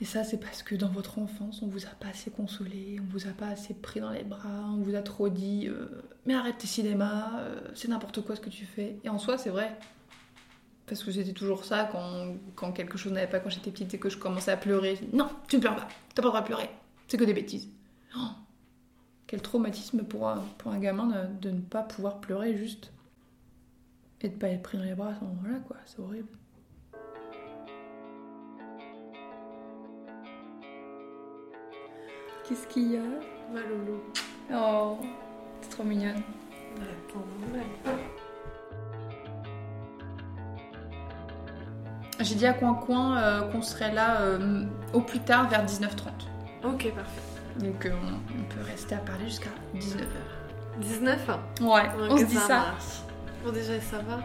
[0.00, 3.12] Et ça, c'est parce que dans votre enfance, on vous a pas assez consolé, on
[3.12, 5.86] vous a pas assez pris dans les bras, on vous a trop dit euh,
[6.26, 8.98] Mais arrête tes cinémas, euh, c'est n'importe quoi ce que tu fais.
[9.04, 9.78] Et en soi, c'est vrai.
[10.86, 13.98] Parce que c'était toujours ça quand, quand quelque chose n'allait pas quand j'étais petite et
[13.98, 14.98] que je commençais à pleurer.
[15.12, 16.70] Non, tu ne pleures pas, t'as pas le droit de pleurer,
[17.06, 17.68] c'est que des bêtises.
[18.16, 18.28] Oh,
[19.28, 22.92] quel traumatisme pour un, pour un gamin de, de ne pas pouvoir pleurer juste.
[24.20, 26.28] Et de pas être pris dans les bras à ce moment-là, quoi, c'est horrible.
[32.46, 33.00] Qu'est-ce qu'il y a?
[33.52, 34.00] Ma loulou.
[34.52, 34.98] Oh,
[35.62, 36.22] c'est trop mignonne.
[36.76, 37.92] Ouais.
[42.20, 46.08] J'ai dit à Coin Coin euh, qu'on serait là euh, au plus tard vers 19h30.
[46.64, 47.20] Ok, parfait.
[47.58, 50.04] Donc euh, on, on peut rester à parler jusqu'à 19h.
[50.80, 51.28] 19
[51.60, 52.48] Ouais, Ok, on se dit ça.
[52.48, 52.84] marche.
[53.44, 54.20] Bon, déjà, ça va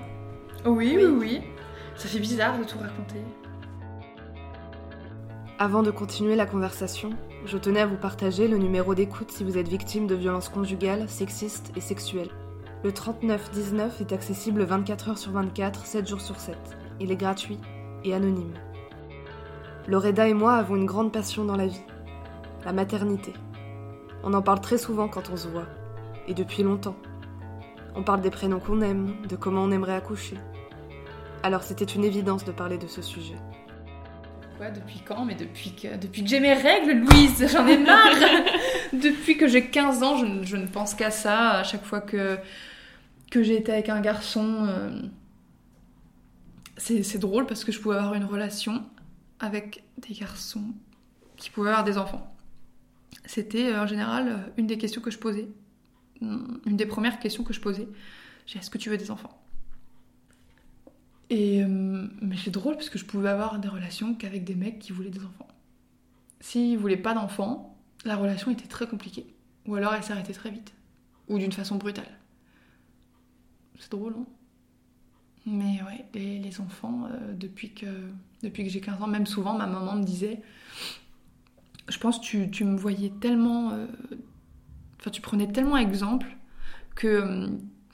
[0.70, 1.06] Oui, Oui.
[1.06, 1.42] oui, oui.
[1.96, 3.22] Ça fait bizarre de tout raconter.
[5.58, 7.10] Avant de continuer la conversation,
[7.46, 11.08] je tenais à vous partager le numéro d'écoute si vous êtes victime de violences conjugales,
[11.10, 12.32] sexistes et sexuelles.
[12.84, 16.58] Le 3919 est accessible 24 heures sur 24, 7 jours sur 7.
[17.00, 17.58] Il est gratuit
[18.04, 18.54] et anonyme.
[19.88, 21.84] Loreda et moi avons une grande passion dans la vie,
[22.66, 23.34] la maternité.
[24.24, 25.68] On en parle très souvent quand on se voit,
[26.28, 26.98] et depuis longtemps.
[27.96, 30.38] On parle des prénoms qu'on aime, de comment on aimerait accoucher.
[31.42, 33.38] Alors c'était une évidence de parler de ce sujet.
[34.60, 38.14] Quoi, depuis quand Mais depuis que, depuis que j'ai mes règles, Louise, j'en ai marre
[38.94, 41.52] Depuis que j'ai 15 ans, je, ne pense qu'à ça.
[41.52, 42.38] À chaque fois que,
[43.32, 45.02] que j'ai été avec un garçon, euh,
[46.76, 48.84] c'est drôle parce que je pouvais avoir une relation
[49.40, 50.74] avec des garçons
[51.38, 52.36] qui pouvaient avoir des enfants.
[53.26, 55.48] C'était euh, en général une des questions que je posais.
[56.20, 57.88] Une des premières questions que je posais.
[58.46, 59.42] J'ai est-ce que tu veux des enfants?
[61.30, 61.68] Et euh,
[62.22, 65.10] mais c'est drôle parce que je pouvais avoir des relations qu'avec des mecs qui voulaient
[65.10, 65.48] des enfants.
[66.40, 69.34] S'ils voulaient pas d'enfants, la relation était très compliquée.
[69.66, 70.74] Ou alors elle s'arrêtait très vite.
[71.28, 72.10] Ou d'une façon brutale.
[73.80, 74.26] C'est drôle, non
[75.46, 77.86] Mais ouais, les, enfants, depuis que,
[78.44, 80.42] depuis que j'ai 15 ans, même souvent, ma maman me disait
[81.90, 83.72] je pense que tu, tu me voyais tellement.
[83.72, 83.88] Euh,
[85.00, 86.28] enfin, tu prenais tellement exemple
[86.96, 87.48] que euh,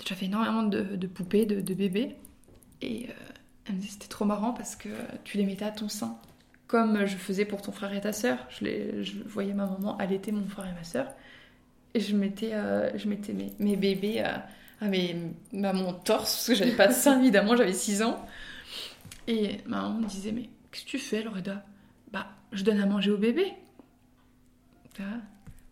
[0.06, 2.16] j'avais énormément de, poupées, de, bébés.
[2.82, 3.14] Et euh,
[3.66, 4.90] elle me disait c'était trop marrant parce que
[5.24, 6.18] tu les mettais à ton sein.
[6.68, 8.40] Comme je faisais pour ton frère et ta sœur.
[8.50, 11.08] Je, je voyais ma maman allaiter mon frère et ma sœur.
[11.94, 12.52] Et je mettais,
[12.96, 14.48] je mettais mes, mes bébés à,
[14.82, 15.16] à, mes,
[15.64, 18.26] à mon torse, parce que j'avais pas de sein évidemment, j'avais 6 ans.
[19.28, 21.64] Et ma maman me disait Mais qu'est-ce que tu fais, Loreda?
[22.12, 23.54] Bah, je donne à manger au bébé.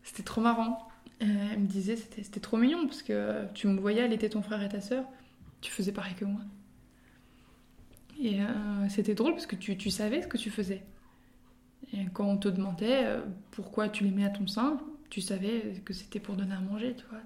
[0.03, 0.87] C'était trop marrant.
[1.21, 4.61] Euh, elle me disait, c'était trop mignon, parce que tu me voyais était ton frère
[4.61, 5.05] et ta sœur,
[5.61, 6.41] tu faisais pareil que moi.
[8.23, 8.45] Et euh,
[8.89, 10.81] c'était drôle, parce que tu, tu, savais ce que tu faisais.
[11.91, 15.81] Et quand on te demandait euh, pourquoi tu les mets à ton sein, tu savais
[15.83, 17.19] que c'était pour donner à manger, tu vois.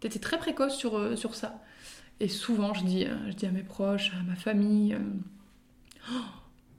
[0.00, 1.62] T'étais très précoce sur, sur ça.
[2.18, 4.96] Et souvent, je dis, je dis à mes proches, à ma famille,
[6.10, 6.14] oh,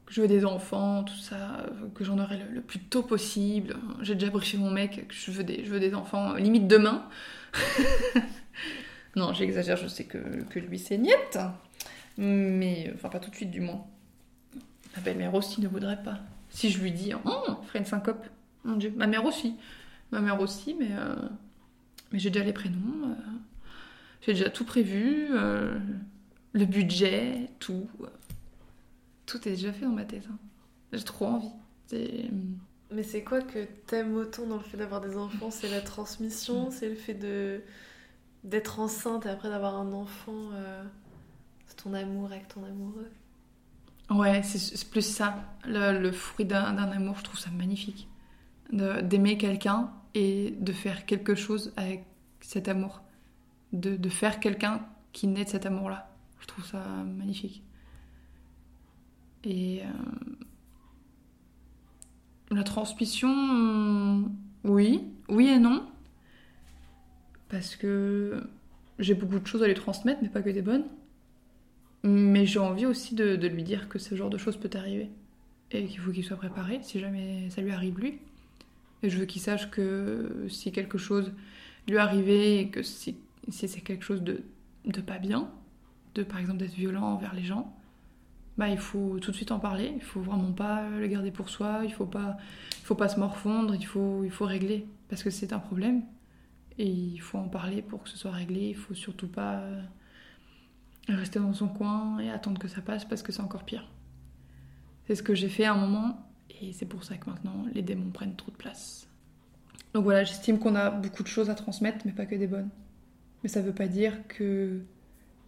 [0.07, 3.75] que je veux des enfants, tout ça, que j'en aurai le, plus tôt possible.
[4.01, 6.67] J'ai déjà briefé mon mec que je veux des, je veux des enfants euh, limite
[6.67, 7.07] demain.
[9.15, 11.37] non, j'exagère, je sais que, que lui c'est niette.
[12.17, 13.85] Mais, enfin, pas tout de suite du moins.
[14.95, 16.19] Ma belle-mère aussi ne voudrait pas.
[16.49, 18.25] Si je lui dis, oh, ferait une syncope.
[18.63, 19.55] Mon Dieu, ma mère aussi.
[20.11, 21.15] Ma mère aussi, mais, euh,
[22.11, 23.09] mais j'ai déjà les prénoms.
[23.09, 23.13] Euh,
[24.21, 25.27] j'ai déjà tout prévu.
[25.29, 27.87] le budget, tout.
[29.25, 30.27] Tout est déjà fait dans ma tête.
[30.31, 30.37] Hein.
[30.93, 31.51] J'ai trop envie.
[32.91, 35.51] Mais c'est quoi que t'aimes autant dans le fait d'avoir des enfants?
[35.51, 37.61] C'est la transmission, c'est le fait de
[38.43, 40.83] d'être enceinte et après d'avoir un enfant, euh,
[41.83, 43.11] ton amour avec ton amoureux.
[44.09, 48.07] Ouais, c'est plus ça, le, fruit d'un amour, je trouve ça magnifique.
[48.71, 52.05] D'aimer quelqu'un et de faire quelque chose avec
[52.39, 53.01] cet amour.
[53.73, 56.09] De, faire quelqu'un qui naît de cet amour-là.
[56.39, 56.79] Je trouve ça
[57.17, 57.63] magnifique.
[59.43, 59.87] Et euh,
[62.51, 64.29] la transmission,
[64.63, 65.85] oui, oui et non.
[67.49, 68.41] Parce que
[68.99, 70.85] j'ai beaucoup de choses à lui transmettre, mais pas que des bonnes.
[72.07, 75.09] Mais j'ai envie aussi de, lui dire que ce genre de choses peut arriver.
[75.71, 78.19] Et qu'il faut qu'il soit préparé si jamais ça lui arrive lui.
[79.03, 81.33] Et je veux qu'il sache que si quelque chose
[81.85, 83.17] lui arrivait et que si,
[83.49, 84.43] si c'est quelque chose de,
[84.85, 85.51] de pas bien,
[86.15, 87.75] de par exemple d'être violent envers les gens,
[88.57, 89.91] bah, il faut tout de suite en parler.
[89.93, 91.81] Il faut vraiment pas le garder pour soi.
[91.83, 92.37] Il faut pas,
[92.79, 93.75] il faut pas se morfondre.
[93.75, 96.03] Il faut, il faut régler parce que c'est un problème
[96.77, 98.69] et il faut en parler pour que ce soit réglé.
[98.69, 99.61] Il faut surtout pas
[101.15, 103.89] rester dans son coin et attendre que ça passe parce que c'est encore pire.
[105.05, 106.29] C'est ce que j'ai fait à un moment
[106.61, 109.07] et c'est pour ça que maintenant les démons prennent trop de place.
[109.93, 112.69] Donc voilà, j'estime qu'on a beaucoup de choses à transmettre, mais pas que des bonnes.
[113.41, 114.81] Mais ça veut pas dire que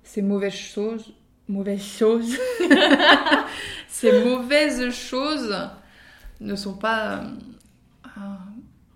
[0.03, 1.13] ces mauvaises choses
[1.49, 2.37] mauvaises choses,
[3.87, 5.57] ces mauvaises choses
[6.39, 8.19] ne sont pas euh,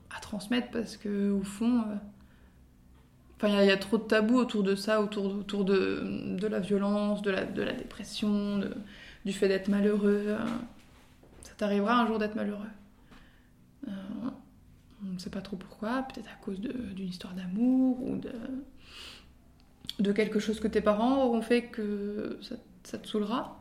[0.10, 1.96] à, transmettre parce que au fond, euh,
[3.48, 7.44] il y, a trop de tabous autour de ça, autour, de, la violence, de la,
[7.46, 8.62] dépression,
[9.26, 10.26] du fait d'être malheureux.
[10.28, 10.38] Euh.
[11.44, 12.70] ça t'arrivera un jour d'être malheureux.
[13.88, 18.32] on ne sait pas trop pourquoi, peut-être à cause d'une histoire d'amour ou de
[20.00, 22.40] de quelque chose que tes parents auront fait que
[22.84, 23.60] ça, te saoulera.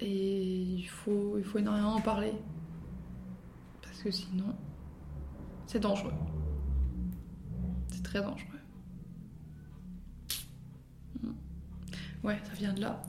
[0.00, 2.32] Et il faut, il faut énormément en parler.
[3.82, 4.56] Parce que sinon,
[5.66, 6.14] c'est dangereux.
[7.88, 8.59] C'est très dangereux.
[12.22, 13.02] Ouais, ça vient de là.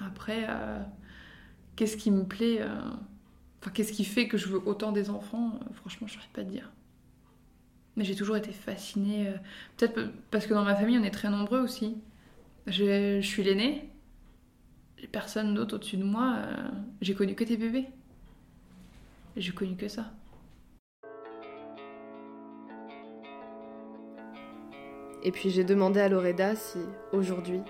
[0.00, 0.82] Après, euh,
[1.76, 2.80] qu'est-ce qui me plaît euh,
[3.60, 6.44] Enfin, qu'est-ce qui fait que je veux autant des enfants euh, Franchement, je saurais pas
[6.44, 6.70] te dire.
[7.96, 9.32] Mais j'ai toujours été fascinée.
[9.76, 11.96] Peut-être parce que dans ma famille, on est très nombreux aussi.
[12.66, 13.88] Je, je suis l'aînée.
[15.12, 16.38] Personne d'autre au-dessus de moi.
[17.00, 17.86] J'ai connu que des bébés.
[19.36, 20.12] J'ai connu que ça.
[25.24, 26.78] Et puis j'ai demandé à Loreda si,
[27.12, 27.60] aujourd'hui,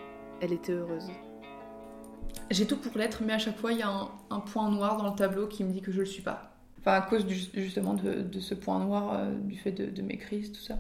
[0.40, 1.08] elle était heureuse.
[2.50, 5.08] J'ai tout pour l'être, mais à chaque fois, il y a un, point noir dans
[5.08, 6.56] le tableau qui me dit que je le suis pas.
[6.80, 10.52] Enfin, à cause du- justement de, ce point noir, euh, du fait de, mes crises,
[10.52, 10.78] tout ça.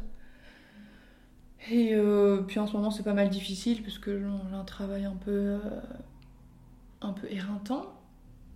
[1.70, 5.04] Et euh, puis en ce moment, c'est pas mal difficile parce que j'ai un travail
[5.04, 5.58] un peu, euh,
[7.00, 7.94] un peu éreintant.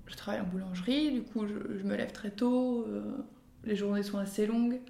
[0.06, 2.86] Je travaille en boulangerie, du coup, je, me lève très tôt.
[3.64, 4.80] les journées sont assez longues.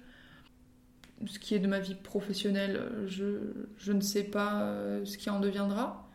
[1.27, 5.39] Ce qui est de ma vie professionnelle, je, ne sais pas euh, ce qui en
[5.39, 6.07] deviendra.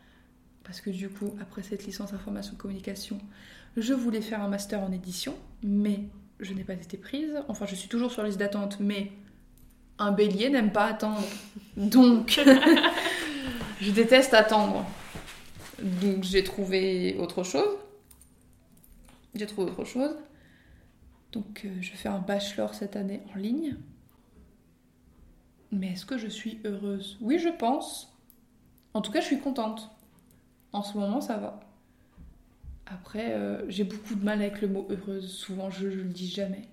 [0.65, 3.19] Parce que du coup, après cette licence information communication,
[3.77, 6.01] je voulais faire un master en édition, mais
[6.41, 7.35] je n'ai pas été prise.
[7.49, 9.13] Enfin, je suis toujours sur liste d'attente, mais
[9.99, 11.23] un bélier n'aime pas attendre.
[11.77, 12.41] Donc,
[13.81, 14.87] je déteste attendre.
[15.83, 17.77] Donc, j'ai trouvé autre chose.
[19.35, 20.17] J'ai trouvé autre chose.
[21.33, 23.77] Donc, euh, je fais un bachelor cette année en ligne.
[25.75, 27.19] Mais est-ce que je suis heureuse?
[27.21, 28.17] Oui, je pense.
[28.95, 29.91] En tout cas, je suis contente.
[30.73, 31.61] En ce moment, ça va.
[32.87, 35.29] Après, euh, j'ai beaucoup de mal avec le mot heureuse.
[35.33, 36.69] Souvent, je, je le dis jamais.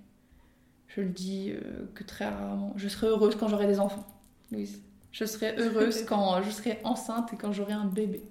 [0.88, 2.74] Je le dis euh, que très rarement.
[2.76, 4.06] Je serai heureuse quand j'aurai des enfants.
[4.52, 4.84] Louise.
[5.12, 8.24] Je serai heureuse quand euh, je serai enceinte et quand j'aurai un bébé.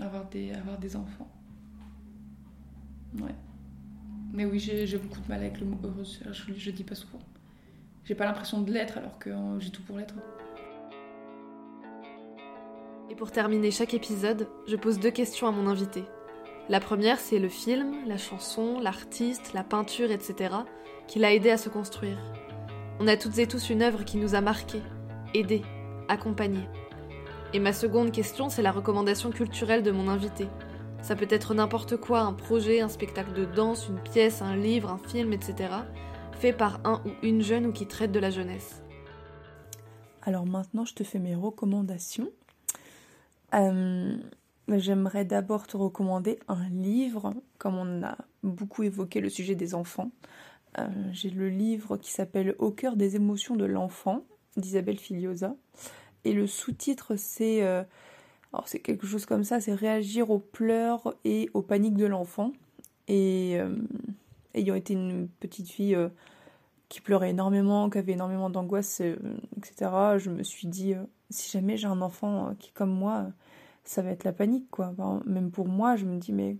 [0.00, 1.30] Avoir, des, avoir des enfants.
[3.20, 3.34] Ouais.
[4.32, 6.20] Mais oui, j'ai j'ai beaucoup de mal avec le mot heureuse.
[6.32, 7.20] Je, je le dis pas souvent.
[8.08, 10.14] J'ai pas l'impression de l'être alors que euh, j'ai tout pour l'être.
[13.10, 16.04] Et pour terminer chaque épisode, je pose deux questions à mon invité.
[16.70, 20.54] La première, c'est le film, la chanson, l'artiste, la peinture, etc.,
[21.06, 22.16] qui l'a aidé à se construire.
[22.98, 24.82] On a toutes et tous une œuvre qui nous a marqués,
[25.34, 25.62] aidés,
[26.08, 26.66] accompagnés.
[27.52, 30.48] Et ma seconde question, c'est la recommandation culturelle de mon invité.
[31.02, 34.88] Ça peut être n'importe quoi, un projet, un spectacle de danse, une pièce, un livre,
[34.88, 35.68] un film, etc.,
[36.38, 38.80] fait par un ou une jeune ou qui traite de la jeunesse.
[40.22, 42.30] Alors maintenant, je te fais mes recommandations.
[43.54, 44.16] Euh,
[44.68, 50.12] J'aimerais d'abord te recommander un livre, comme on a beaucoup évoqué le sujet des enfants.
[50.78, 54.22] Euh, J'ai le livre qui s'appelle Au cœur des émotions de l'enfant
[54.56, 55.56] d'Isabelle Filiosa.
[56.24, 57.82] Et le sous-titre, c'est euh,
[58.64, 62.52] c'est quelque chose comme ça, c'est réagir aux pleurs et aux paniques de l'enfant.
[63.08, 63.58] Et
[64.54, 66.08] ayant été une petite fille euh,
[66.88, 69.16] qui pleurait énormément, qui avait énormément d'angoisse, euh,
[69.56, 73.26] etc., je me suis dit, euh, si jamais j'ai un enfant qui est comme moi,
[73.84, 74.94] ça va être la panique, quoi.
[75.26, 76.56] Même pour moi, je me dis, mais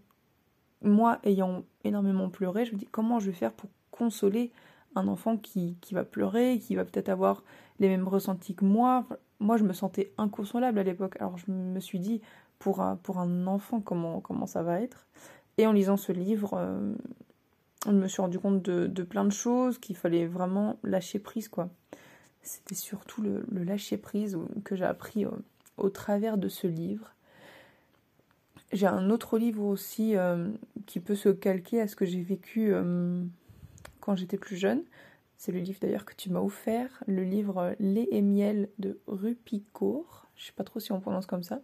[0.82, 4.53] moi, ayant énormément pleuré, je me dis, comment je vais faire pour consoler
[4.95, 7.43] un enfant qui, va pleurer, qui va peut-être avoir
[7.80, 9.07] les mêmes ressentis que moi?
[9.41, 11.16] Moi, je me sentais inconsolable à l'époque.
[11.20, 12.20] Alors, je me suis dit,
[12.59, 15.07] pour un, enfant, comment, ça va être?
[15.59, 16.70] Et en lisant ce livre,
[17.86, 21.70] je me suis rendu compte de, plein de choses, qu'il fallait vraiment lâcher prise, quoi.
[22.42, 25.26] C'était surtout le, lâcher prise que j'ai appris
[25.76, 27.14] au, travers de ce livre.
[28.72, 30.50] J'ai un autre livre aussi euh,
[30.86, 33.22] qui peut se calquer à ce que j'ai vécu euh,
[34.00, 34.82] quand j'étais plus jeune.
[35.38, 40.26] C'est le livre d'ailleurs que tu m'as offert, le livre Lait et miel de Rupicourt.
[40.36, 41.60] Je sais pas trop si on prononce comme ça.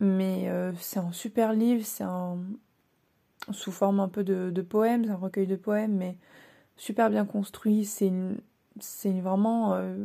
[0.00, 2.38] Mais euh, c'est un super livre, c'est un
[3.52, 6.16] sous forme un peu de, poèmes, un recueil de poèmes, mais
[6.76, 7.84] super bien construit.
[7.84, 9.96] C'est vraiment euh,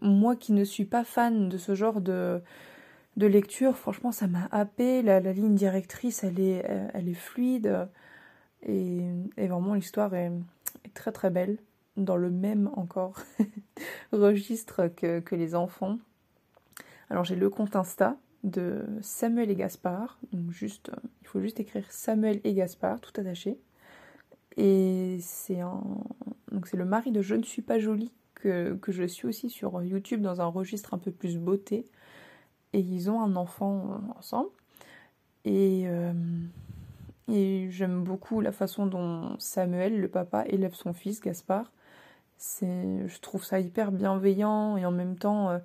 [0.00, 2.42] moi qui ne suis pas fan de ce genre de,
[3.16, 3.76] lecture.
[3.76, 5.02] Franchement, ça m'a happé.
[5.02, 7.88] La, ligne directrice, elle est, fluide
[8.62, 9.02] et,
[9.36, 10.32] vraiment l'histoire est,
[10.84, 11.58] est très très belle.
[11.96, 13.14] Dans le même encore
[14.12, 15.98] registre que, que les enfants.
[17.08, 18.16] Alors j'ai le compte Insta
[18.46, 20.18] de Samuel et Gaspard.
[20.32, 20.38] Euh,
[21.20, 23.58] il faut juste écrire Samuel et Gaspard, tout attaché.
[24.56, 25.82] Et c'est un...
[26.64, 30.22] c'est le mari de Je ne suis pas jolie que, je suis aussi sur YouTube
[30.22, 31.84] dans un registre un peu plus beauté.
[32.72, 34.50] Et ils ont un enfant euh, ensemble.
[35.44, 36.12] Et, euh,
[37.28, 41.72] et j'aime beaucoup la façon dont Samuel, le papa, élève son fils Gaspard.
[42.60, 45.58] Je trouve ça hyper bienveillant et en même temps,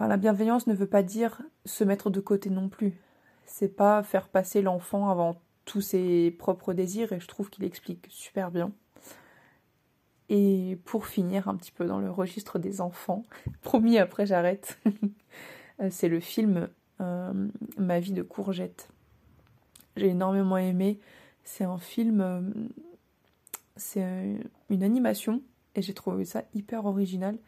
[0.00, 3.00] la bienveillance ne veut pas dire se mettre de côté non plus.
[3.46, 8.06] C'est pas faire passer l'enfant avant tous ses propres désirs et je trouve qu'il explique
[8.10, 8.72] super bien.
[10.28, 13.24] Et pour finir un petit peu dans le registre des enfants,
[13.62, 14.78] promis après j'arrête,
[15.80, 16.68] euh, c'est le film
[17.00, 18.88] euh, Ma vie de courgette.
[19.96, 20.98] J'ai énormément aimé.
[21.44, 22.40] C'est un film, euh,
[23.76, 24.04] c'est
[24.68, 25.42] une animation
[25.74, 27.38] et j'ai trouvé ça hyper original.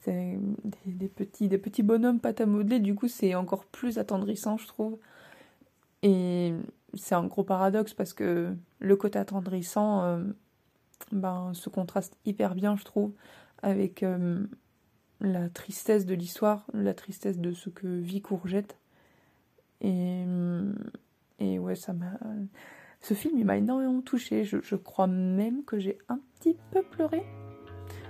[0.00, 0.38] C'est
[0.86, 4.66] des, petits, des petits bonhommes pâte à modeler, du coup c'est encore plus attendrissant je
[4.66, 4.98] trouve.
[6.02, 6.54] Et
[6.94, 10.24] c'est un gros paradoxe parce que le côté attendrissant euh,
[11.10, 13.12] ben, se contraste hyper bien je trouve
[13.62, 14.46] avec euh,
[15.20, 18.76] la tristesse de l'histoire, la tristesse de ce que vit Courgette.
[19.80, 20.24] Et,
[21.38, 22.18] et ouais, ça m'a.
[23.00, 24.44] Ce film, il m'a énormément touchée.
[24.44, 27.24] Je, je crois même que j'ai un petit peu pleuré.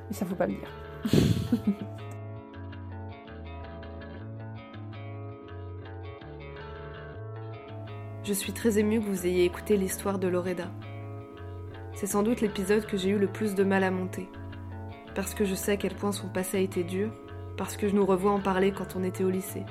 [0.09, 0.88] Mais ça faut pas le dire.
[8.25, 10.71] Je suis très émue que vous ayez écouté l'histoire de Loreda.
[11.95, 14.29] C'est sans doute l'épisode que j'ai eu le plus de mal à monter.
[15.15, 17.11] Parce que je sais à quel point son passé a été dur,
[17.57, 19.65] parce que je nous revois en parler quand on était au lycée.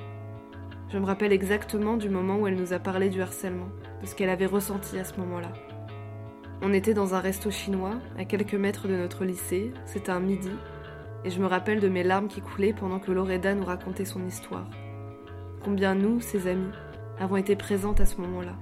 [0.90, 3.68] Je me rappelle exactement du moment où elle nous a parlé du harcèlement,
[4.02, 5.52] de ce qu'elle avait ressenti à ce moment-là.
[6.60, 10.50] On était dans un resto chinois, à quelques mètres de notre lycée, c'était un midi,
[11.24, 14.24] et je me rappelle de mes larmes qui coulaient pendant que Loreda nous racontait son
[14.26, 14.68] histoire.
[15.64, 16.70] Combien nous, ses amis,
[17.18, 18.54] avons été présentes à ce moment-là.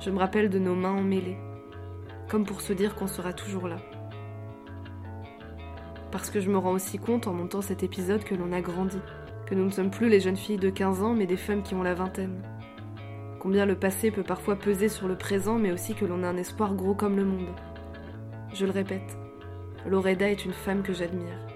[0.00, 1.38] Je me rappelle de nos mains emmêlées,
[2.28, 3.78] comme pour se dire qu'on sera toujours là.
[6.10, 8.98] Parce que je me rends aussi compte en montant cet épisode que l'on a grandi,
[9.46, 11.74] que nous ne sommes plus les jeunes filles de 15 ans mais des femmes qui
[11.74, 12.42] ont la vingtaine.
[13.40, 16.36] Combien le passé peut parfois peser sur le présent mais aussi que l'on a un
[16.36, 17.48] espoir gros comme le monde.
[18.52, 19.16] Je le répète,
[19.86, 21.51] Loreda est une femme que j'admire.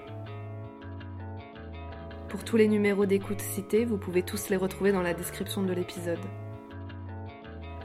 [2.28, 5.72] Pour tous les numéros d'écoute cités, vous pouvez tous les retrouver dans la description de
[5.72, 6.18] l'épisode.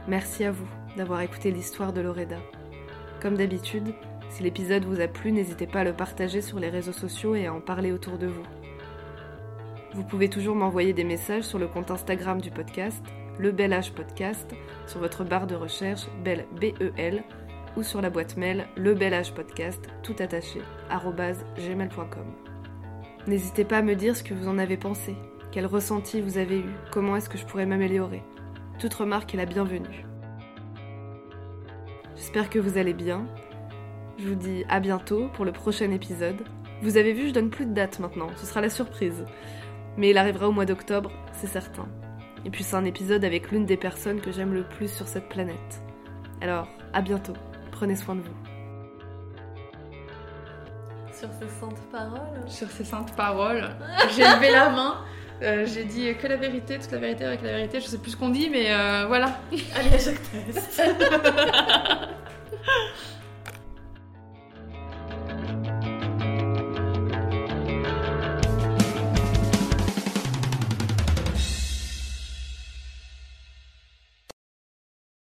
[0.08, 0.68] Merci à vous
[0.98, 2.40] d'avoir écouté l'histoire de Loreda.
[3.22, 3.94] Comme d'habitude,
[4.30, 7.46] si l'épisode vous a plu, n'hésitez pas à le partager sur les réseaux sociaux et
[7.46, 8.44] à en parler autour de vous.
[9.94, 13.04] Vous pouvez toujours m'envoyer des messages sur le compte Instagram du podcast,
[13.38, 14.50] le Bel Âge Podcast,
[14.88, 17.24] sur votre barre de recherche Bel B-E-L,
[17.78, 22.51] ou sur la boîte mail le Bel Âge Podcast, tout attaché, gmail.com.
[23.28, 25.16] N'hésitez pas à me dire ce que vous en avez pensé,
[25.52, 28.24] quel ressenti vous avez eu, comment est-ce que je pourrais m'améliorer.
[28.80, 30.06] Toute remarque est la bienvenue.
[32.16, 33.28] J'espère que vous allez bien.
[34.18, 36.44] Je vous dis à bientôt pour le prochain épisode.
[36.82, 39.24] Vous avez vu, je donne plus de date maintenant, ce sera la surprise.
[39.98, 41.88] Mais il arrivera au mois d'octobre, c'est certain.
[42.44, 45.30] Et puis c'est un épisode avec l'une des personnes que j'aime le plus sur cette
[45.30, 45.84] planète.
[46.42, 47.34] Alors, à bientôt.
[47.72, 48.51] Prenez soin de vous.
[51.22, 53.70] Sur ces saintes paroles Sur ces saintes paroles.
[54.16, 55.06] J'ai levé la main.
[55.44, 57.80] Euh, j'ai dit que la vérité, toute la vérité avec la vérité.
[57.80, 59.40] Je sais plus ce qu'on dit, mais euh, voilà.
[59.76, 60.82] Allez à chaque test.